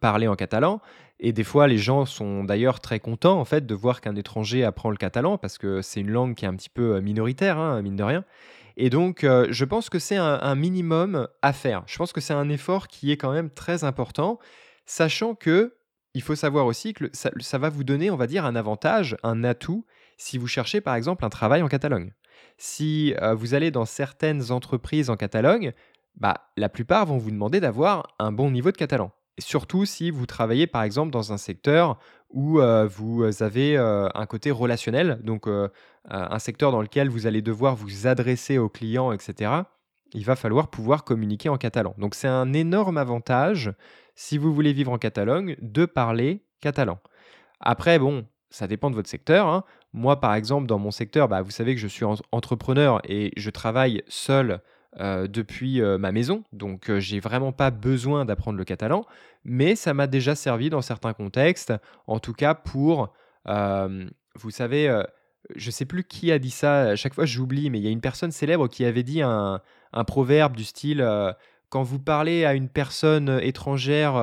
parler 0.00 0.28
en 0.28 0.34
catalan. 0.34 0.80
Et 1.24 1.32
des 1.32 1.44
fois, 1.44 1.68
les 1.68 1.78
gens 1.78 2.04
sont 2.04 2.42
d'ailleurs 2.42 2.80
très 2.80 2.98
contents 2.98 3.38
en 3.38 3.44
fait 3.44 3.64
de 3.64 3.74
voir 3.76 4.00
qu'un 4.00 4.16
étranger 4.16 4.64
apprend 4.64 4.90
le 4.90 4.96
catalan 4.96 5.38
parce 5.38 5.56
que 5.56 5.80
c'est 5.80 6.00
une 6.00 6.10
langue 6.10 6.34
qui 6.34 6.44
est 6.44 6.48
un 6.48 6.56
petit 6.56 6.68
peu 6.68 6.96
euh, 6.96 7.00
minoritaire, 7.00 7.58
hein, 7.58 7.80
mine 7.80 7.94
de 7.94 8.02
rien. 8.02 8.24
Et 8.76 8.90
donc, 8.90 9.22
euh, 9.22 9.46
je 9.50 9.64
pense 9.64 9.88
que 9.88 10.00
c'est 10.00 10.16
un, 10.16 10.54
minimum 10.56 11.28
à 11.40 11.52
faire. 11.52 11.84
Je 11.86 11.96
pense 11.96 12.12
que 12.12 12.20
c'est 12.20 12.34
un 12.34 12.48
effort 12.48 12.88
qui 12.88 13.12
est 13.12 13.16
quand 13.16 13.30
même 13.30 13.50
très 13.50 13.84
important, 13.84 14.40
sachant 14.84 15.36
que 15.36 15.76
il 16.14 16.22
faut 16.22 16.34
savoir 16.34 16.66
aussi 16.66 16.92
que 16.92 17.08
ça, 17.12 17.58
va 17.58 17.68
vous 17.68 17.84
donner, 17.84 18.10
on 18.10 18.16
va 18.16 18.26
dire, 18.26 18.44
un 18.44 18.56
avantage, 18.56 19.16
un 19.22 19.44
atout, 19.44 19.86
si 20.22 20.38
vous 20.38 20.46
cherchez 20.46 20.80
par 20.80 20.94
exemple 20.94 21.24
un 21.24 21.28
travail 21.28 21.62
en 21.62 21.68
Catalogne. 21.68 22.12
Si 22.56 23.14
euh, 23.20 23.34
vous 23.34 23.54
allez 23.54 23.70
dans 23.70 23.84
certaines 23.84 24.52
entreprises 24.52 25.10
en 25.10 25.16
Catalogne, 25.16 25.72
bah, 26.14 26.48
la 26.56 26.68
plupart 26.68 27.06
vont 27.06 27.18
vous 27.18 27.30
demander 27.30 27.60
d'avoir 27.60 28.14
un 28.18 28.32
bon 28.32 28.50
niveau 28.50 28.70
de 28.70 28.76
catalan 28.76 29.10
surtout 29.38 29.86
si 29.86 30.10
vous 30.10 30.26
travaillez 30.26 30.66
par 30.66 30.82
exemple 30.82 31.10
dans 31.10 31.32
un 31.32 31.38
secteur 31.38 31.98
où 32.28 32.60
euh, 32.60 32.86
vous 32.86 33.24
avez 33.42 33.78
euh, 33.78 34.06
un 34.14 34.26
côté 34.26 34.50
relationnel, 34.50 35.20
donc 35.24 35.48
un 36.08 36.38
secteur 36.38 36.70
dans 36.70 36.82
lequel 36.82 37.08
vous 37.08 37.26
allez 37.26 37.40
devoir 37.40 37.74
vous 37.74 38.06
adresser 38.06 38.58
aux 38.58 38.68
clients, 38.68 39.10
etc. 39.10 39.50
Il 40.12 40.24
va 40.24 40.36
falloir 40.36 40.68
pouvoir 40.68 41.04
communiquer 41.04 41.48
en 41.48 41.56
catalan. 41.56 41.94
Donc 41.96 42.14
c'est 42.14 42.28
un 42.28 42.52
énorme 42.52 42.98
avantage, 42.98 43.72
si 44.14 44.36
vous 44.36 44.52
voulez 44.52 44.74
vivre 44.74 44.92
en 44.92 44.98
Catalogne, 44.98 45.56
de 45.62 45.86
parler 45.86 46.44
catalan. 46.60 46.98
Après, 47.58 47.98
bon, 47.98 48.26
ça 48.52 48.66
dépend 48.66 48.90
de 48.90 48.94
votre 48.94 49.08
secteur. 49.08 49.48
Hein. 49.48 49.64
Moi, 49.92 50.20
par 50.20 50.34
exemple, 50.34 50.66
dans 50.66 50.78
mon 50.78 50.90
secteur, 50.90 51.28
bah, 51.28 51.42
vous 51.42 51.50
savez 51.50 51.74
que 51.74 51.80
je 51.80 51.86
suis 51.86 52.04
entrepreneur 52.32 53.00
et 53.04 53.32
je 53.36 53.50
travaille 53.50 54.02
seul 54.08 54.60
euh, 55.00 55.26
depuis 55.26 55.80
euh, 55.80 55.96
ma 55.96 56.12
maison, 56.12 56.44
donc 56.52 56.90
euh, 56.90 57.00
j'ai 57.00 57.18
vraiment 57.18 57.50
pas 57.50 57.70
besoin 57.70 58.26
d'apprendre 58.26 58.58
le 58.58 58.64
catalan, 58.64 59.06
mais 59.42 59.74
ça 59.74 59.94
m'a 59.94 60.06
déjà 60.06 60.34
servi 60.34 60.68
dans 60.68 60.82
certains 60.82 61.14
contextes, 61.14 61.72
en 62.06 62.18
tout 62.18 62.34
cas 62.34 62.52
pour, 62.54 63.14
vous 63.46 64.50
savez, 64.50 65.02
je 65.56 65.70
sais 65.70 65.86
plus 65.86 66.04
qui 66.04 66.30
a 66.30 66.38
dit 66.38 66.50
ça, 66.50 66.82
à 66.82 66.96
chaque 66.96 67.14
fois 67.14 67.24
j'oublie, 67.24 67.70
mais 67.70 67.78
il 67.78 67.84
y 67.84 67.88
a 67.88 67.90
une 67.90 68.02
personne 68.02 68.32
célèbre 68.32 68.68
qui 68.68 68.84
avait 68.84 69.02
dit 69.02 69.22
un 69.22 69.60
proverbe 70.06 70.56
du 70.56 70.64
style 70.64 71.02
quand 71.70 71.82
vous 71.82 71.98
parlez 71.98 72.44
à 72.44 72.52
une 72.52 72.68
personne 72.68 73.40
étrangère 73.42 74.14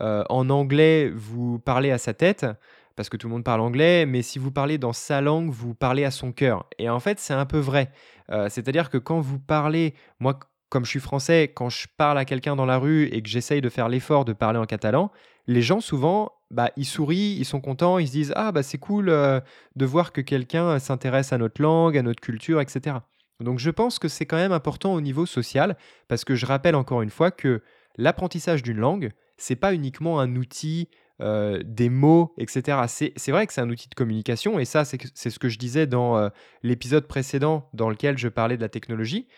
en 0.00 0.50
anglais, 0.50 1.10
vous 1.14 1.58
parlez 1.58 1.90
à 1.90 1.98
sa 1.98 2.14
tête 2.14 2.46
parce 2.96 3.08
que 3.08 3.16
tout 3.16 3.26
le 3.28 3.32
monde 3.32 3.44
parle 3.44 3.60
anglais, 3.60 4.06
mais 4.06 4.22
si 4.22 4.38
vous 4.38 4.50
parlez 4.50 4.78
dans 4.78 4.92
sa 4.92 5.20
langue, 5.20 5.50
vous 5.50 5.74
parlez 5.74 6.04
à 6.04 6.10
son 6.10 6.32
cœur. 6.32 6.66
Et 6.78 6.88
en 6.88 7.00
fait, 7.00 7.18
c'est 7.18 7.34
un 7.34 7.46
peu 7.46 7.58
vrai. 7.58 7.90
Euh, 8.30 8.48
c'est-à-dire 8.48 8.90
que 8.90 8.98
quand 8.98 9.20
vous 9.20 9.38
parlez, 9.38 9.94
moi, 10.20 10.38
comme 10.68 10.84
je 10.84 10.90
suis 10.90 11.00
français, 11.00 11.52
quand 11.54 11.68
je 11.68 11.86
parle 11.96 12.18
à 12.18 12.24
quelqu'un 12.24 12.56
dans 12.56 12.66
la 12.66 12.78
rue 12.78 13.04
et 13.06 13.22
que 13.22 13.28
j'essaye 13.28 13.60
de 13.60 13.68
faire 13.68 13.88
l'effort 13.88 14.24
de 14.24 14.32
parler 14.32 14.58
en 14.58 14.64
catalan, 14.66 15.10
les 15.46 15.62
gens 15.62 15.80
souvent, 15.80 16.32
bah, 16.50 16.70
ils 16.76 16.86
sourient, 16.86 17.36
ils 17.38 17.44
sont 17.44 17.60
contents, 17.60 17.98
ils 17.98 18.06
se 18.06 18.12
disent 18.12 18.32
ah 18.36 18.52
bah 18.52 18.62
c'est 18.62 18.78
cool 18.78 19.08
euh, 19.08 19.40
de 19.76 19.86
voir 19.86 20.12
que 20.12 20.20
quelqu'un 20.20 20.78
s'intéresse 20.78 21.32
à 21.32 21.38
notre 21.38 21.60
langue, 21.60 21.98
à 21.98 22.02
notre 22.02 22.20
culture, 22.20 22.60
etc. 22.60 22.96
Donc 23.40 23.58
je 23.58 23.70
pense 23.70 23.98
que 23.98 24.08
c'est 24.08 24.26
quand 24.26 24.36
même 24.36 24.52
important 24.52 24.94
au 24.94 25.00
niveau 25.00 25.26
social 25.26 25.76
parce 26.08 26.24
que 26.24 26.34
je 26.34 26.46
rappelle 26.46 26.74
encore 26.74 27.02
une 27.02 27.10
fois 27.10 27.30
que 27.30 27.62
l'apprentissage 27.96 28.62
d'une 28.62 28.78
langue, 28.78 29.12
c'est 29.36 29.56
pas 29.56 29.74
uniquement 29.74 30.20
un 30.20 30.36
outil 30.36 30.88
euh, 31.22 31.62
des 31.64 31.88
mots, 31.88 32.34
etc. 32.36 32.78
C'est 32.88 33.30
vrai 33.30 33.46
que 33.46 33.52
c'est 33.52 33.60
un 33.60 33.70
outil 33.70 33.88
de 33.88 33.94
communication, 33.94 34.58
et 34.58 34.64
ça, 34.64 34.84
c'est 34.84 35.30
ce 35.30 35.38
que 35.38 35.48
je 35.48 35.58
disais 35.58 35.86
dans 35.86 36.16
euh, 36.18 36.28
l'épisode 36.62 37.06
précédent 37.06 37.68
dans 37.74 37.88
lequel 37.88 38.18
je 38.18 38.28
parlais 38.28 38.56
de 38.56 38.62
la 38.62 38.68
technologie. 38.68 39.28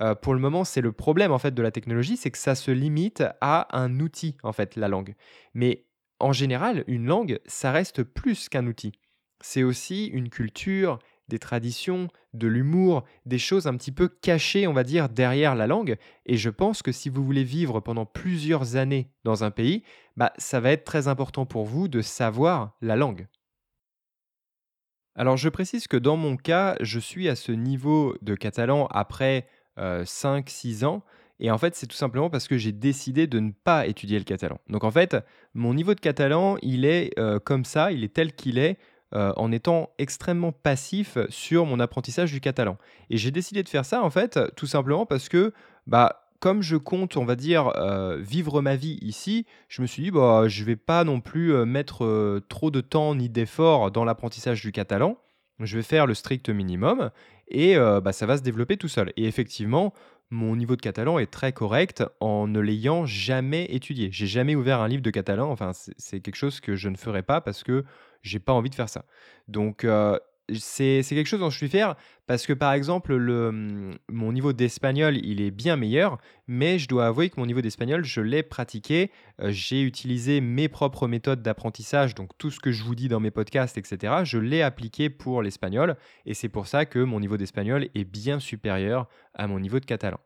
Euh, 0.00 0.14
pour 0.14 0.32
le 0.32 0.40
moment, 0.40 0.64
c'est 0.64 0.80
le 0.80 0.92
problème 0.92 1.32
en 1.32 1.38
fait 1.38 1.52
de 1.52 1.62
la 1.62 1.70
technologie, 1.70 2.16
c'est 2.16 2.30
que 2.30 2.38
ça 2.38 2.54
se 2.54 2.70
limite 2.70 3.22
à 3.42 3.68
un 3.78 4.00
outil, 4.00 4.36
en 4.42 4.52
fait, 4.52 4.74
la 4.76 4.88
langue. 4.88 5.14
Mais 5.52 5.84
en 6.18 6.32
général, 6.32 6.82
une 6.86 7.06
langue, 7.06 7.38
ça 7.44 7.72
reste 7.72 8.02
plus 8.02 8.48
qu'un 8.48 8.66
outil. 8.66 8.92
C'est 9.40 9.62
aussi 9.62 10.06
une 10.06 10.30
culture, 10.30 10.98
des 11.28 11.38
traditions, 11.38 12.08
de 12.32 12.46
l'humour, 12.46 13.04
des 13.26 13.38
choses 13.38 13.66
un 13.66 13.76
petit 13.76 13.92
peu 13.92 14.08
cachées, 14.08 14.66
on 14.66 14.72
va 14.72 14.84
dire, 14.84 15.08
derrière 15.08 15.54
la 15.54 15.66
langue. 15.66 15.96
Et 16.26 16.36
je 16.36 16.50
pense 16.50 16.82
que 16.82 16.92
si 16.92 17.08
vous 17.08 17.24
voulez 17.24 17.44
vivre 17.44 17.80
pendant 17.80 18.06
plusieurs 18.06 18.76
années 18.76 19.10
dans 19.24 19.44
un 19.44 19.50
pays, 19.50 19.82
bah, 20.16 20.32
ça 20.38 20.60
va 20.60 20.70
être 20.70 20.84
très 20.84 21.08
important 21.08 21.46
pour 21.46 21.64
vous 21.64 21.88
de 21.88 22.02
savoir 22.02 22.76
la 22.80 22.96
langue. 22.96 23.26
Alors 25.16 25.36
je 25.36 25.48
précise 25.48 25.86
que 25.86 25.96
dans 25.96 26.16
mon 26.16 26.36
cas, 26.36 26.76
je 26.80 26.98
suis 26.98 27.28
à 27.28 27.36
ce 27.36 27.52
niveau 27.52 28.16
de 28.20 28.34
catalan 28.34 28.86
après 28.90 29.46
5-6 29.78 30.82
euh, 30.82 30.86
ans. 30.86 31.02
Et 31.40 31.50
en 31.50 31.58
fait, 31.58 31.74
c'est 31.74 31.86
tout 31.86 31.96
simplement 31.96 32.30
parce 32.30 32.48
que 32.48 32.58
j'ai 32.58 32.72
décidé 32.72 33.26
de 33.26 33.40
ne 33.40 33.50
pas 33.50 33.86
étudier 33.86 34.18
le 34.18 34.24
catalan. 34.24 34.58
Donc 34.68 34.84
en 34.84 34.90
fait, 34.90 35.16
mon 35.52 35.74
niveau 35.74 35.94
de 35.94 36.00
catalan, 36.00 36.56
il 36.62 36.84
est 36.84 37.16
euh, 37.18 37.38
comme 37.38 37.64
ça, 37.64 37.92
il 37.92 38.04
est 38.04 38.14
tel 38.14 38.34
qu'il 38.34 38.58
est 38.58 38.78
euh, 39.14 39.32
en 39.36 39.52
étant 39.52 39.90
extrêmement 39.98 40.52
passif 40.52 41.18
sur 41.28 41.66
mon 41.66 41.80
apprentissage 41.80 42.32
du 42.32 42.40
catalan. 42.40 42.76
Et 43.10 43.16
j'ai 43.16 43.30
décidé 43.30 43.62
de 43.62 43.68
faire 43.68 43.84
ça 43.84 44.02
en 44.02 44.10
fait 44.10 44.38
tout 44.56 44.66
simplement 44.66 45.06
parce 45.06 45.28
que 45.28 45.52
bah, 45.86 46.28
comme 46.40 46.62
je 46.62 46.76
compte, 46.76 47.16
on 47.16 47.24
va 47.24 47.36
dire, 47.36 47.72
euh, 47.76 48.18
vivre 48.20 48.60
ma 48.60 48.76
vie 48.76 48.98
ici, 49.00 49.46
je 49.68 49.82
me 49.82 49.86
suis 49.86 50.02
dit, 50.02 50.10
bah, 50.10 50.44
je 50.46 50.60
ne 50.60 50.66
vais 50.66 50.76
pas 50.76 51.04
non 51.04 51.20
plus 51.20 51.54
euh, 51.54 51.64
mettre 51.64 52.40
trop 52.48 52.70
de 52.70 52.80
temps 52.80 53.14
ni 53.14 53.28
d'efforts 53.28 53.90
dans 53.90 54.04
l'apprentissage 54.04 54.60
du 54.60 54.72
catalan. 54.72 55.16
Je 55.60 55.76
vais 55.76 55.82
faire 55.82 56.06
le 56.06 56.14
strict 56.14 56.50
minimum 56.50 57.10
et 57.46 57.76
bah, 57.76 58.12
ça 58.12 58.26
va 58.26 58.36
se 58.36 58.42
développer 58.42 58.76
tout 58.76 58.88
seul. 58.88 59.12
Et 59.16 59.26
effectivement, 59.26 59.94
mon 60.30 60.56
niveau 60.56 60.74
de 60.74 60.82
catalan 60.82 61.18
est 61.18 61.30
très 61.30 61.52
correct 61.52 62.02
en 62.20 62.48
ne 62.48 62.58
l'ayant 62.58 63.06
jamais 63.06 63.66
étudié. 63.66 64.08
J'ai 64.10 64.26
jamais 64.26 64.54
ouvert 64.56 64.80
un 64.80 64.88
livre 64.88 65.02
de 65.02 65.10
catalan. 65.10 65.50
Enfin, 65.50 65.70
c'est 65.96 66.20
quelque 66.20 66.36
chose 66.36 66.60
que 66.60 66.74
je 66.74 66.88
ne 66.88 66.96
ferai 66.96 67.22
pas 67.22 67.40
parce 67.40 67.62
que 67.62 67.84
j'ai 68.24 68.40
pas 68.40 68.52
envie 68.52 68.70
de 68.70 68.74
faire 68.74 68.88
ça. 68.88 69.04
Donc, 69.46 69.86
c'est 70.52 71.02
quelque 71.08 71.26
chose 71.26 71.40
dont 71.40 71.50
je 71.50 71.56
suis 71.56 71.68
fier 71.68 71.94
parce 72.26 72.46
que, 72.46 72.52
par 72.52 72.72
exemple, 72.72 73.14
le, 73.14 73.52
mmh, 73.52 73.98
mon 74.08 74.32
niveau 74.32 74.52
d'espagnol, 74.52 75.16
il 75.18 75.40
est 75.40 75.50
bien 75.50 75.76
meilleur, 75.76 76.18
mais 76.46 76.78
je 76.78 76.88
dois 76.88 77.06
avouer 77.06 77.28
que 77.30 77.38
mon 77.38 77.46
niveau 77.46 77.60
d'espagnol, 77.60 78.04
je 78.04 78.20
l'ai 78.20 78.42
pratiqué. 78.42 79.10
J'ai 79.40 79.82
utilisé 79.82 80.40
mes 80.40 80.68
propres 80.68 81.06
méthodes 81.06 81.42
d'apprentissage, 81.42 82.14
donc 82.14 82.30
tout 82.38 82.50
ce 82.50 82.60
que 82.60 82.72
je 82.72 82.82
vous 82.82 82.94
dis 82.94 83.08
dans 83.08 83.20
mes 83.20 83.30
podcasts, 83.30 83.78
etc., 83.78 84.24
je 84.24 84.38
l'ai 84.38 84.62
appliqué 84.62 85.10
pour 85.10 85.42
l'espagnol 85.42 85.96
et 86.26 86.34
c'est 86.34 86.48
pour 86.48 86.66
ça 86.66 86.86
que 86.86 86.98
mon 86.98 87.20
niveau 87.20 87.36
d'espagnol 87.36 87.88
est 87.94 88.04
bien 88.04 88.40
supérieur 88.40 89.08
à 89.34 89.46
mon 89.46 89.60
niveau 89.60 89.80
de 89.80 89.86
catalan. 89.86 90.18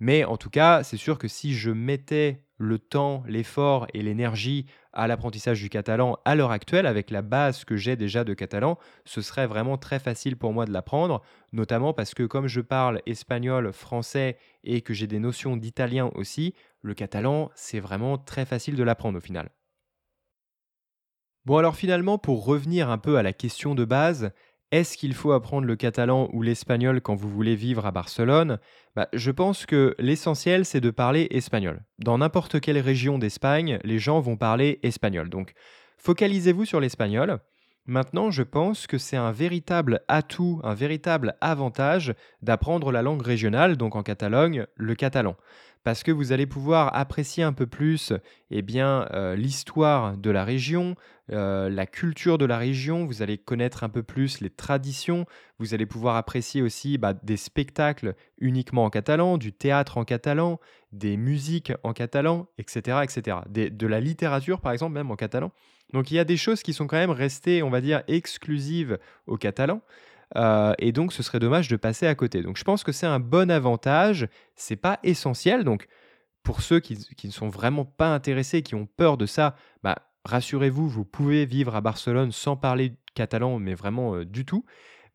Mais 0.00 0.24
en 0.24 0.36
tout 0.36 0.50
cas, 0.50 0.82
c'est 0.84 0.96
sûr 0.96 1.18
que 1.18 1.28
si 1.28 1.54
je 1.54 1.70
mettais 1.70 2.44
le 2.56 2.78
temps, 2.78 3.22
l'effort 3.26 3.86
et 3.94 4.02
l'énergie 4.02 4.66
à 4.92 5.06
l'apprentissage 5.06 5.60
du 5.60 5.68
catalan 5.68 6.18
à 6.24 6.34
l'heure 6.34 6.50
actuelle, 6.50 6.86
avec 6.86 7.10
la 7.10 7.22
base 7.22 7.64
que 7.64 7.76
j'ai 7.76 7.96
déjà 7.96 8.24
de 8.24 8.34
catalan, 8.34 8.78
ce 9.04 9.20
serait 9.20 9.46
vraiment 9.46 9.78
très 9.78 9.98
facile 9.98 10.36
pour 10.36 10.52
moi 10.52 10.66
de 10.66 10.72
l'apprendre, 10.72 11.22
notamment 11.52 11.92
parce 11.92 12.14
que 12.14 12.24
comme 12.24 12.48
je 12.48 12.60
parle 12.60 13.00
espagnol, 13.06 13.72
français 13.72 14.38
et 14.64 14.82
que 14.82 14.94
j'ai 14.94 15.06
des 15.06 15.20
notions 15.20 15.56
d'italien 15.56 16.10
aussi, 16.14 16.54
le 16.82 16.94
catalan, 16.94 17.50
c'est 17.54 17.80
vraiment 17.80 18.18
très 18.18 18.44
facile 18.44 18.76
de 18.76 18.82
l'apprendre 18.82 19.18
au 19.18 19.20
final. 19.22 19.50
Bon 21.44 21.56
alors 21.56 21.76
finalement, 21.76 22.18
pour 22.18 22.44
revenir 22.44 22.90
un 22.90 22.98
peu 22.98 23.16
à 23.16 23.22
la 23.22 23.32
question 23.32 23.74
de 23.74 23.84
base, 23.84 24.32
Est-ce 24.70 24.98
qu'il 24.98 25.14
faut 25.14 25.32
apprendre 25.32 25.66
le 25.66 25.76
catalan 25.76 26.28
ou 26.34 26.42
l'espagnol 26.42 27.00
quand 27.00 27.14
vous 27.14 27.30
voulez 27.30 27.56
vivre 27.56 27.86
à 27.86 27.90
Barcelone? 27.90 28.58
Bah, 28.94 29.08
Je 29.14 29.30
pense 29.30 29.64
que 29.64 29.94
l'essentiel, 29.98 30.66
c'est 30.66 30.82
de 30.82 30.90
parler 30.90 31.26
espagnol. 31.30 31.80
Dans 31.98 32.18
n'importe 32.18 32.60
quelle 32.60 32.78
région 32.78 33.18
d'Espagne, 33.18 33.78
les 33.82 33.98
gens 33.98 34.20
vont 34.20 34.36
parler 34.36 34.78
espagnol. 34.82 35.30
Donc, 35.30 35.54
focalisez-vous 35.96 36.66
sur 36.66 36.80
l'espagnol. 36.80 37.38
Maintenant, 37.86 38.30
je 38.30 38.42
pense 38.42 38.86
que 38.86 38.98
c'est 38.98 39.16
un 39.16 39.32
véritable 39.32 40.02
atout, 40.06 40.60
un 40.62 40.74
véritable 40.74 41.36
avantage 41.40 42.12
d'apprendre 42.42 42.92
la 42.92 43.00
langue 43.00 43.22
régionale, 43.22 43.78
donc 43.78 43.96
en 43.96 44.02
Catalogne, 44.02 44.66
le 44.76 44.94
catalan 44.94 45.36
parce 45.84 46.02
que 46.02 46.10
vous 46.10 46.32
allez 46.32 46.46
pouvoir 46.46 46.94
apprécier 46.96 47.42
un 47.42 47.52
peu 47.52 47.66
plus 47.66 48.12
eh 48.50 48.62
bien, 48.62 49.08
euh, 49.12 49.36
l'histoire 49.36 50.16
de 50.16 50.30
la 50.30 50.44
région, 50.44 50.96
euh, 51.30 51.68
la 51.68 51.86
culture 51.86 52.38
de 52.38 52.44
la 52.44 52.58
région, 52.58 53.04
vous 53.04 53.22
allez 53.22 53.38
connaître 53.38 53.84
un 53.84 53.88
peu 53.88 54.02
plus 54.02 54.40
les 54.40 54.50
traditions, 54.50 55.26
vous 55.58 55.74
allez 55.74 55.86
pouvoir 55.86 56.16
apprécier 56.16 56.62
aussi 56.62 56.98
bah, 56.98 57.14
des 57.14 57.36
spectacles 57.36 58.14
uniquement 58.38 58.84
en 58.84 58.90
catalan, 58.90 59.38
du 59.38 59.52
théâtre 59.52 59.98
en 59.98 60.04
catalan, 60.04 60.60
des 60.92 61.16
musiques 61.16 61.72
en 61.82 61.92
catalan, 61.92 62.48
etc. 62.58 62.98
etc. 63.02 63.38
de 63.48 63.86
la 63.86 64.00
littérature 64.00 64.60
par 64.60 64.72
exemple 64.72 64.94
même 64.94 65.10
en 65.10 65.16
catalan. 65.16 65.52
Donc 65.92 66.10
il 66.10 66.14
y 66.14 66.18
a 66.18 66.24
des 66.24 66.36
choses 66.36 66.62
qui 66.62 66.72
sont 66.72 66.86
quand 66.86 66.96
même 66.96 67.10
restées, 67.10 67.62
on 67.62 67.70
va 67.70 67.80
dire, 67.80 68.02
exclusives 68.08 68.98
au 69.26 69.36
catalan. 69.36 69.80
Euh, 70.36 70.74
et 70.78 70.92
donc, 70.92 71.12
ce 71.12 71.22
serait 71.22 71.38
dommage 71.38 71.68
de 71.68 71.76
passer 71.76 72.06
à 72.06 72.14
côté. 72.14 72.42
Donc, 72.42 72.56
je 72.56 72.64
pense 72.64 72.84
que 72.84 72.92
c'est 72.92 73.06
un 73.06 73.20
bon 73.20 73.50
avantage. 73.50 74.28
C'est 74.54 74.76
pas 74.76 74.98
essentiel. 75.02 75.64
Donc, 75.64 75.88
pour 76.42 76.62
ceux 76.62 76.80
qui, 76.80 76.98
ne 77.24 77.30
sont 77.30 77.48
vraiment 77.48 77.84
pas 77.84 78.14
intéressés, 78.14 78.62
qui 78.62 78.74
ont 78.74 78.86
peur 78.86 79.16
de 79.16 79.26
ça, 79.26 79.54
bah, 79.82 79.96
rassurez-vous, 80.24 80.88
vous 80.88 81.04
pouvez 81.04 81.46
vivre 81.46 81.74
à 81.74 81.80
Barcelone 81.80 82.32
sans 82.32 82.56
parler 82.56 82.94
catalan, 83.14 83.58
mais 83.58 83.74
vraiment 83.74 84.14
euh, 84.14 84.24
du 84.24 84.44
tout. 84.44 84.64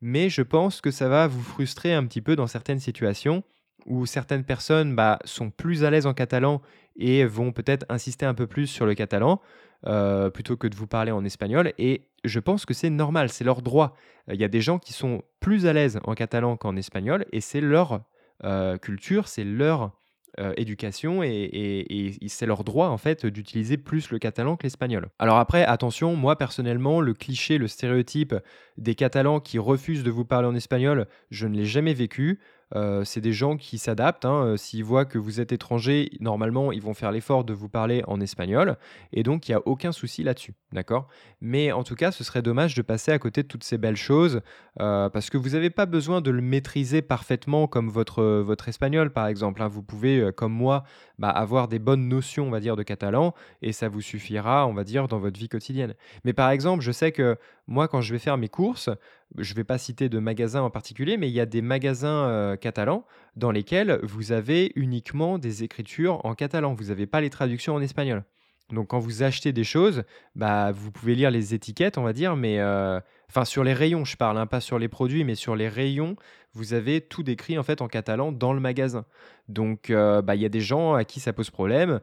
Mais 0.00 0.28
je 0.28 0.42
pense 0.42 0.80
que 0.80 0.90
ça 0.90 1.08
va 1.08 1.26
vous 1.26 1.42
frustrer 1.42 1.94
un 1.94 2.04
petit 2.06 2.20
peu 2.20 2.36
dans 2.36 2.46
certaines 2.46 2.80
situations 2.80 3.42
où 3.86 4.06
certaines 4.06 4.44
personnes 4.44 4.94
bah, 4.94 5.18
sont 5.24 5.50
plus 5.50 5.84
à 5.84 5.90
l'aise 5.90 6.06
en 6.06 6.14
catalan 6.14 6.60
et 6.96 7.24
vont 7.24 7.52
peut-être 7.52 7.86
insister 7.88 8.26
un 8.26 8.34
peu 8.34 8.46
plus 8.46 8.66
sur 8.66 8.86
le 8.86 8.94
catalan. 8.94 9.40
Euh, 9.86 10.30
plutôt 10.30 10.56
que 10.56 10.66
de 10.66 10.74
vous 10.74 10.86
parler 10.86 11.12
en 11.12 11.26
espagnol. 11.26 11.74
Et 11.76 12.06
je 12.24 12.40
pense 12.40 12.64
que 12.64 12.72
c'est 12.72 12.88
normal, 12.88 13.28
c'est 13.28 13.44
leur 13.44 13.60
droit. 13.60 13.94
Il 14.32 14.40
y 14.40 14.44
a 14.44 14.48
des 14.48 14.62
gens 14.62 14.78
qui 14.78 14.94
sont 14.94 15.20
plus 15.40 15.66
à 15.66 15.74
l'aise 15.74 16.00
en 16.04 16.14
catalan 16.14 16.56
qu'en 16.56 16.74
espagnol, 16.76 17.26
et 17.32 17.42
c'est 17.42 17.60
leur 17.60 18.00
euh, 18.44 18.78
culture, 18.78 19.28
c'est 19.28 19.44
leur 19.44 19.92
euh, 20.40 20.54
éducation 20.56 21.22
et, 21.22 22.16
c'est 22.28 22.46
leur 22.46 22.64
droit 22.64 22.88
en 22.88 22.96
fait 22.96 23.26
d'utiliser 23.26 23.76
plus 23.76 24.10
le 24.10 24.18
catalan 24.18 24.56
que 24.56 24.62
l'espagnol. 24.62 25.10
Alors 25.18 25.36
après, 25.36 25.64
attention, 25.64 26.16
moi 26.16 26.36
personnellement, 26.36 27.02
le 27.02 27.12
cliché, 27.12 27.58
le 27.58 27.68
stéréotype 27.68 28.34
des 28.78 28.94
Catalans 28.94 29.38
qui 29.38 29.58
refusent 29.58 30.02
de 30.02 30.10
vous 30.10 30.24
parler 30.24 30.48
en 30.48 30.54
espagnol, 30.54 31.06
je 31.30 31.46
ne 31.46 31.56
l'ai 31.56 31.66
jamais 31.66 31.92
vécu. 31.92 32.40
Euh, 32.74 33.04
c'est 33.04 33.20
des 33.20 33.32
gens 33.32 33.56
qui 33.56 33.78
s'adaptent. 33.78 34.24
Hein. 34.24 34.44
Euh, 34.44 34.56
s'ils 34.56 34.84
voient 34.84 35.04
que 35.04 35.18
vous 35.18 35.40
êtes 35.40 35.52
étranger, 35.52 36.10
normalement, 36.20 36.72
ils 36.72 36.82
vont 36.82 36.94
faire 36.94 37.12
l'effort 37.12 37.44
de 37.44 37.52
vous 37.52 37.68
parler 37.68 38.02
en 38.06 38.20
espagnol. 38.20 38.76
Et 39.12 39.22
donc, 39.22 39.48
il 39.48 39.52
n'y 39.52 39.56
a 39.56 39.62
aucun 39.66 39.92
souci 39.92 40.22
là-dessus. 40.22 40.54
D'accord? 40.72 41.08
Mais 41.40 41.72
en 41.72 41.84
tout 41.84 41.94
cas, 41.94 42.10
ce 42.10 42.24
serait 42.24 42.42
dommage 42.42 42.74
de 42.74 42.82
passer 42.82 43.12
à 43.12 43.18
côté 43.18 43.42
de 43.42 43.48
toutes 43.48 43.64
ces 43.64 43.78
belles 43.78 43.96
choses 43.96 44.40
euh, 44.80 45.08
parce 45.08 45.30
que 45.30 45.38
vous 45.38 45.50
n'avez 45.50 45.70
pas 45.70 45.86
besoin 45.86 46.20
de 46.20 46.30
le 46.30 46.42
maîtriser 46.42 47.02
parfaitement 47.02 47.66
comme 47.66 47.88
votre, 47.88 48.24
votre 48.40 48.68
espagnol, 48.68 49.12
par 49.12 49.26
exemple. 49.26 49.62
Hein. 49.62 49.68
Vous 49.68 49.82
pouvez, 49.82 50.30
comme 50.36 50.52
moi, 50.52 50.84
bah, 51.18 51.28
avoir 51.28 51.68
des 51.68 51.78
bonnes 51.78 52.08
notions, 52.08 52.48
on 52.48 52.50
va 52.50 52.60
dire, 52.60 52.76
de 52.76 52.82
catalan 52.82 53.34
et 53.62 53.72
ça 53.72 53.88
vous 53.88 54.00
suffira, 54.00 54.66
on 54.66 54.74
va 54.74 54.84
dire, 54.84 55.06
dans 55.06 55.18
votre 55.18 55.38
vie 55.38 55.48
quotidienne. 55.48 55.94
Mais 56.24 56.32
par 56.32 56.50
exemple, 56.50 56.82
je 56.82 56.90
sais 56.90 57.12
que 57.12 57.36
moi, 57.66 57.88
quand 57.88 58.00
je 58.00 58.12
vais 58.12 58.18
faire 58.18 58.36
mes 58.36 58.48
courses, 58.48 58.90
je 59.38 59.52
ne 59.52 59.56
vais 59.56 59.64
pas 59.64 59.78
citer 59.78 60.08
de 60.08 60.18
magasins 60.18 60.62
en 60.62 60.70
particulier, 60.70 61.16
mais 61.16 61.28
il 61.28 61.34
y 61.34 61.40
a 61.40 61.46
des 61.46 61.62
magasins 61.62 62.28
euh, 62.28 62.56
catalans 62.56 63.04
dans 63.36 63.50
lesquels 63.50 63.98
vous 64.02 64.32
avez 64.32 64.72
uniquement 64.76 65.38
des 65.38 65.64
écritures 65.64 66.24
en 66.24 66.34
catalan. 66.34 66.74
Vous 66.74 66.84
n'avez 66.84 67.06
pas 67.06 67.20
les 67.20 67.30
traductions 67.30 67.74
en 67.74 67.80
espagnol. 67.80 68.24
Donc 68.72 68.88
quand 68.88 68.98
vous 68.98 69.22
achetez 69.22 69.52
des 69.52 69.64
choses, 69.64 70.04
bah, 70.34 70.72
vous 70.72 70.90
pouvez 70.90 71.14
lire 71.14 71.30
les 71.30 71.54
étiquettes, 71.54 71.98
on 71.98 72.02
va 72.02 72.12
dire, 72.12 72.36
mais 72.36 72.60
euh, 72.60 73.00
sur 73.44 73.64
les 73.64 73.74
rayons, 73.74 74.04
je 74.04 74.16
parle, 74.16 74.38
hein, 74.38 74.46
pas 74.46 74.60
sur 74.60 74.78
les 74.78 74.88
produits, 74.88 75.24
mais 75.24 75.34
sur 75.34 75.56
les 75.56 75.68
rayons, 75.68 76.16
vous 76.54 76.72
avez 76.72 77.00
tout 77.00 77.22
décrit 77.22 77.58
en 77.58 77.62
fait 77.62 77.82
en 77.82 77.88
catalan 77.88 78.32
dans 78.32 78.52
le 78.52 78.60
magasin. 78.60 79.04
Donc 79.48 79.90
euh, 79.90 80.22
bah, 80.22 80.34
il 80.36 80.42
y 80.42 80.46
a 80.46 80.50
des 80.50 80.60
gens 80.60 80.94
à 80.94 81.04
qui 81.04 81.20
ça 81.20 81.32
pose 81.32 81.50
problème. 81.50 82.00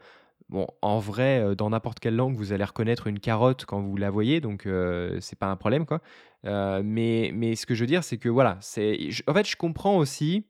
Bon, 0.49 0.67
en 0.81 0.99
vrai, 0.99 1.39
euh, 1.39 1.55
dans 1.55 1.69
n'importe 1.69 1.99
quelle 1.99 2.15
langue, 2.15 2.35
vous 2.35 2.51
allez 2.51 2.63
reconnaître 2.63 3.07
une 3.07 3.19
carotte 3.19 3.65
quand 3.65 3.79
vous 3.81 3.95
la 3.95 4.09
voyez, 4.09 4.41
donc 4.41 4.65
euh, 4.65 5.17
c'est 5.21 5.39
pas 5.39 5.47
un 5.47 5.55
problème, 5.55 5.85
quoi. 5.85 6.01
Euh, 6.45 6.81
mais, 6.83 7.31
mais 7.33 7.55
ce 7.55 7.65
que 7.65 7.73
je 7.73 7.81
veux 7.81 7.87
dire, 7.87 8.03
c'est 8.03 8.17
que 8.17 8.27
voilà, 8.29 8.57
c'est. 8.59 8.97
En 9.27 9.33
fait, 9.33 9.47
je 9.47 9.55
comprends 9.55 9.97
aussi, 9.97 10.45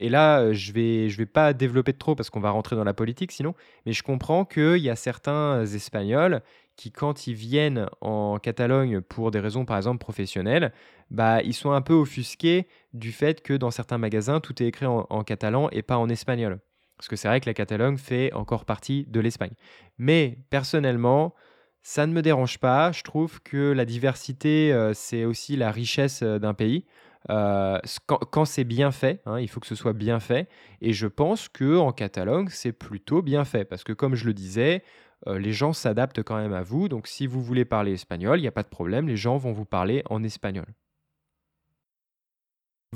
et 0.00 0.08
là, 0.08 0.52
je 0.52 0.72
vais, 0.72 1.08
je 1.10 1.18
vais 1.18 1.26
pas 1.26 1.52
développer 1.54 1.94
trop 1.94 2.14
parce 2.16 2.30
qu'on 2.30 2.40
va 2.40 2.50
rentrer 2.50 2.76
dans 2.76 2.84
la 2.84 2.94
politique 2.94 3.32
sinon, 3.32 3.54
mais 3.86 3.92
je 3.92 4.02
comprends 4.02 4.44
qu'il 4.44 4.78
y 4.78 4.90
a 4.90 4.96
certains 4.96 5.64
Espagnols 5.66 6.42
qui, 6.76 6.92
quand 6.92 7.26
ils 7.28 7.34
viennent 7.34 7.88
en 8.00 8.38
Catalogne 8.38 9.00
pour 9.02 9.30
des 9.30 9.40
raisons, 9.40 9.64
par 9.64 9.76
exemple, 9.78 9.98
professionnelles, 9.98 10.72
bah, 11.10 11.42
ils 11.42 11.54
sont 11.54 11.72
un 11.72 11.82
peu 11.82 11.94
offusqués 11.94 12.68
du 12.92 13.12
fait 13.12 13.42
que 13.42 13.54
dans 13.54 13.70
certains 13.70 13.98
magasins, 13.98 14.40
tout 14.40 14.62
est 14.62 14.66
écrit 14.66 14.86
en 14.86 15.24
catalan 15.24 15.68
et 15.72 15.82
pas 15.82 15.98
en 15.98 16.08
espagnol. 16.08 16.60
Parce 17.04 17.10
que 17.10 17.16
c'est 17.16 17.28
vrai 17.28 17.38
que 17.40 17.50
la 17.50 17.52
Catalogne 17.52 17.98
fait 17.98 18.32
encore 18.32 18.64
partie 18.64 19.04
de 19.10 19.20
l'Espagne. 19.20 19.52
Mais 19.98 20.38
personnellement, 20.48 21.34
ça 21.82 22.06
ne 22.06 22.14
me 22.14 22.22
dérange 22.22 22.56
pas. 22.56 22.92
Je 22.92 23.02
trouve 23.02 23.42
que 23.42 23.72
la 23.72 23.84
diversité, 23.84 24.72
euh, 24.72 24.94
c'est 24.94 25.26
aussi 25.26 25.54
la 25.56 25.70
richesse 25.70 26.22
euh, 26.22 26.38
d'un 26.38 26.54
pays. 26.54 26.86
Euh, 27.28 27.78
quand, 28.06 28.46
c'est 28.46 28.64
bien 28.64 28.90
fait, 28.90 29.20
hein, 29.26 29.38
il 29.38 29.48
faut 29.48 29.60
que 29.60 29.66
ce 29.66 29.74
soit 29.74 29.92
bien 29.92 30.18
fait. 30.18 30.48
Et 30.80 30.94
je 30.94 31.06
pense 31.06 31.50
que 31.50 31.76
en 31.76 31.92
Catalogne, 31.92 32.48
c'est 32.48 32.72
plutôt 32.72 33.20
bien 33.20 33.44
fait. 33.44 33.66
Parce 33.66 33.84
que 33.84 33.92
comme 33.92 34.14
je 34.14 34.24
le 34.24 34.32
disais, 34.32 34.82
les 35.26 35.52
gens 35.52 35.74
s'adaptent 35.74 36.22
quand 36.22 36.36
même 36.36 36.54
à 36.54 36.62
vous. 36.62 36.88
Donc 36.88 37.06
si 37.06 37.26
vous 37.26 37.42
voulez 37.42 37.66
parler 37.66 37.92
espagnol, 37.92 38.38
il 38.38 38.42
n'y 38.42 38.48
a 38.48 38.52
pas 38.52 38.62
de 38.62 38.68
problème. 38.68 39.08
Les 39.08 39.18
gens 39.18 39.36
vont 39.36 39.52
vous 39.52 39.66
parler 39.66 40.02
en 40.08 40.22
espagnol. 40.22 40.64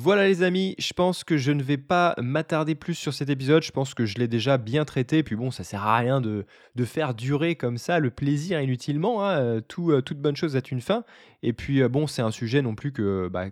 Voilà 0.00 0.28
les 0.28 0.44
amis, 0.44 0.76
je 0.78 0.92
pense 0.92 1.24
que 1.24 1.36
je 1.36 1.50
ne 1.50 1.60
vais 1.60 1.76
pas 1.76 2.14
m'attarder 2.22 2.76
plus 2.76 2.94
sur 2.94 3.12
cet 3.12 3.30
épisode, 3.30 3.64
je 3.64 3.72
pense 3.72 3.94
que 3.94 4.06
je 4.06 4.16
l'ai 4.16 4.28
déjà 4.28 4.56
bien 4.56 4.84
traité, 4.84 5.24
puis 5.24 5.34
bon, 5.34 5.50
ça 5.50 5.64
sert 5.64 5.84
à 5.84 5.96
rien 5.96 6.20
de, 6.20 6.46
faire 6.84 7.14
durer 7.14 7.56
comme 7.56 7.78
ça 7.78 7.98
le 7.98 8.10
plaisir 8.10 8.60
inutilement, 8.60 9.24
hein, 9.24 9.40
euh, 9.40 9.60
euh, 9.80 10.00
toute 10.00 10.20
bonne 10.20 10.36
chose 10.36 10.54
a 10.54 10.60
une 10.70 10.80
fin, 10.80 11.02
et 11.42 11.52
puis 11.52 11.82
euh, 11.82 11.88
bon, 11.88 12.06
c'est 12.06 12.22
un 12.22 12.30
sujet 12.30 12.62
non 12.62 12.76
plus 12.76 12.92
que, 12.92 13.26
bah, 13.26 13.46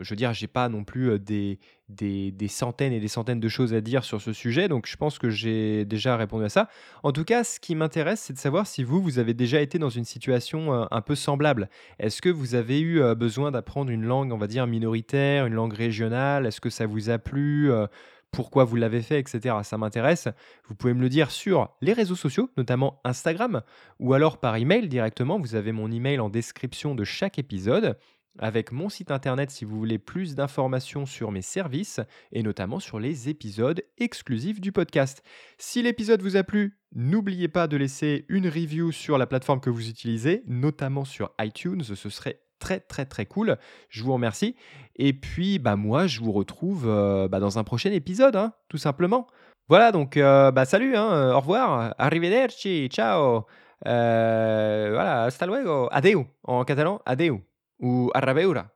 je 0.00 0.10
veux 0.10 0.16
dire, 0.16 0.32
j'ai 0.32 0.48
pas 0.48 0.68
non 0.68 0.82
plus 0.82 1.20
des, 1.20 1.60
des, 1.88 2.48
centaines 2.48 2.92
et 2.92 3.00
des 3.00 3.08
centaines 3.08 3.40
de 3.40 3.48
choses 3.48 3.72
à 3.74 3.80
dire 3.80 4.04
sur 4.04 4.20
ce 4.20 4.32
sujet, 4.32 4.68
donc 4.68 4.86
je 4.86 4.96
pense 4.96 5.18
que 5.18 5.30
j'ai 5.30 5.84
déjà 5.84 6.16
répondu 6.16 6.44
à 6.44 6.48
ça. 6.48 6.68
En 7.02 7.12
tout 7.12 7.24
cas, 7.24 7.44
ce 7.44 7.60
qui 7.60 7.74
m'intéresse, 7.74 8.20
c'est 8.20 8.32
de 8.32 8.38
savoir 8.38 8.66
si 8.66 8.82
vous, 8.82 9.00
vous 9.00 9.18
avez 9.18 9.34
déjà 9.34 9.60
été 9.60 9.78
dans 9.78 9.90
une 9.90 10.04
situation 10.04 10.72
euh, 10.72 10.84
un 10.90 11.00
peu 11.00 11.14
semblable. 11.14 11.68
Est-ce 11.98 12.20
que 12.20 12.28
vous 12.28 12.54
avez 12.54 12.80
eu 12.80 13.00
euh, 13.00 13.14
besoin 13.14 13.50
d'apprendre 13.50 13.90
une 13.90 14.04
langue, 14.04 14.32
on 14.32 14.38
va 14.38 14.46
dire, 14.46 14.66
minoritaire, 14.66 15.46
une 15.46 15.54
langue 15.54 15.74
régionale? 15.74 16.46
Est-ce 16.46 16.60
que 16.60 16.70
ça 16.70 16.86
vous 16.86 17.10
a 17.10 17.18
plu 17.18 17.70
euh, 17.70 17.86
pourquoi 18.32 18.64
vous 18.64 18.76
l'avez 18.76 19.00
fait, 19.00 19.18
etc. 19.18 19.56
Ça 19.62 19.78
m'intéresse. 19.78 20.28
Vous 20.68 20.74
pouvez 20.74 20.92
me 20.92 21.00
le 21.00 21.08
dire 21.08 21.30
sur 21.30 21.70
les 21.80 21.94
réseaux 21.94 22.16
sociaux, 22.16 22.50
notamment 22.58 23.00
Instagram, 23.04 23.62
ou 23.98 24.12
alors 24.12 24.38
par 24.38 24.56
email 24.56 24.88
directement. 24.88 25.38
Vous 25.38 25.54
avez 25.54 25.72
mon 25.72 25.90
email 25.90 26.20
en 26.20 26.28
description 26.28 26.94
de 26.94 27.04
chaque 27.04 27.38
épisode 27.38 27.96
avec 28.38 28.72
mon 28.72 28.88
site 28.88 29.10
internet 29.10 29.50
si 29.50 29.64
vous 29.64 29.78
voulez 29.78 29.98
plus 29.98 30.34
d'informations 30.34 31.06
sur 31.06 31.30
mes 31.30 31.42
services 31.42 32.00
et 32.32 32.42
notamment 32.42 32.80
sur 32.80 32.98
les 32.98 33.28
épisodes 33.28 33.82
exclusifs 33.98 34.60
du 34.60 34.72
podcast. 34.72 35.22
Si 35.58 35.82
l'épisode 35.82 36.22
vous 36.22 36.36
a 36.36 36.42
plu, 36.42 36.78
n'oubliez 36.94 37.48
pas 37.48 37.66
de 37.66 37.76
laisser 37.76 38.24
une 38.28 38.46
review 38.46 38.92
sur 38.92 39.18
la 39.18 39.26
plateforme 39.26 39.60
que 39.60 39.70
vous 39.70 39.88
utilisez, 39.88 40.42
notamment 40.46 41.04
sur 41.04 41.32
iTunes, 41.40 41.82
ce 41.82 42.08
serait 42.08 42.40
très 42.58 42.80
très 42.80 43.04
très 43.04 43.26
cool. 43.26 43.56
Je 43.88 44.02
vous 44.02 44.12
remercie. 44.12 44.56
Et 44.96 45.12
puis 45.12 45.58
bah 45.58 45.76
moi 45.76 46.06
je 46.06 46.20
vous 46.20 46.32
retrouve 46.32 46.86
euh, 46.88 47.28
bah, 47.28 47.40
dans 47.40 47.58
un 47.58 47.64
prochain 47.64 47.92
épisode, 47.92 48.36
hein, 48.36 48.52
tout 48.68 48.78
simplement. 48.78 49.26
Voilà 49.68 49.92
donc 49.92 50.16
euh, 50.16 50.50
bah 50.52 50.64
salut, 50.64 50.96
hein, 50.96 51.10
euh, 51.12 51.32
au 51.32 51.40
revoir, 51.40 51.94
arrivederci, 51.98 52.88
ciao. 52.88 53.46
voilà, 53.84 55.24
hasta 55.24 55.46
luego, 55.46 55.88
adeu 55.90 56.24
en 56.44 56.64
catalan, 56.64 57.00
adeu 57.04 57.40
ou 57.78 58.10
Arrabeura. 58.14 58.72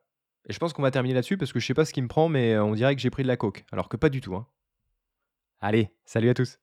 Et 0.49 0.53
je 0.53 0.59
pense 0.59 0.73
qu'on 0.73 0.83
va 0.83 0.91
terminer 0.91 1.15
là-dessus 1.15 1.37
parce 1.37 1.53
que 1.53 1.61
je 1.61 1.67
sais 1.67 1.75
pas 1.75 1.85
ce 1.85 1.93
qui 1.93 2.03
me 2.03 2.09
prend, 2.09 2.29
mais 2.29 2.59
on 2.59 2.75
dirait 2.75 2.95
que 2.97 3.03
j'ai 3.03 3.11
pris 3.11 3.23
de 3.23 3.29
la 3.29 3.37
coke. 3.37 3.65
Alors 3.73 3.89
que 3.89 3.97
pas 3.97 4.09
du 4.09 4.21
tout. 4.21 4.35
Hein. 4.35 4.47
Allez, 5.61 5.91
salut 6.05 6.31
à 6.31 6.35
tous 6.35 6.59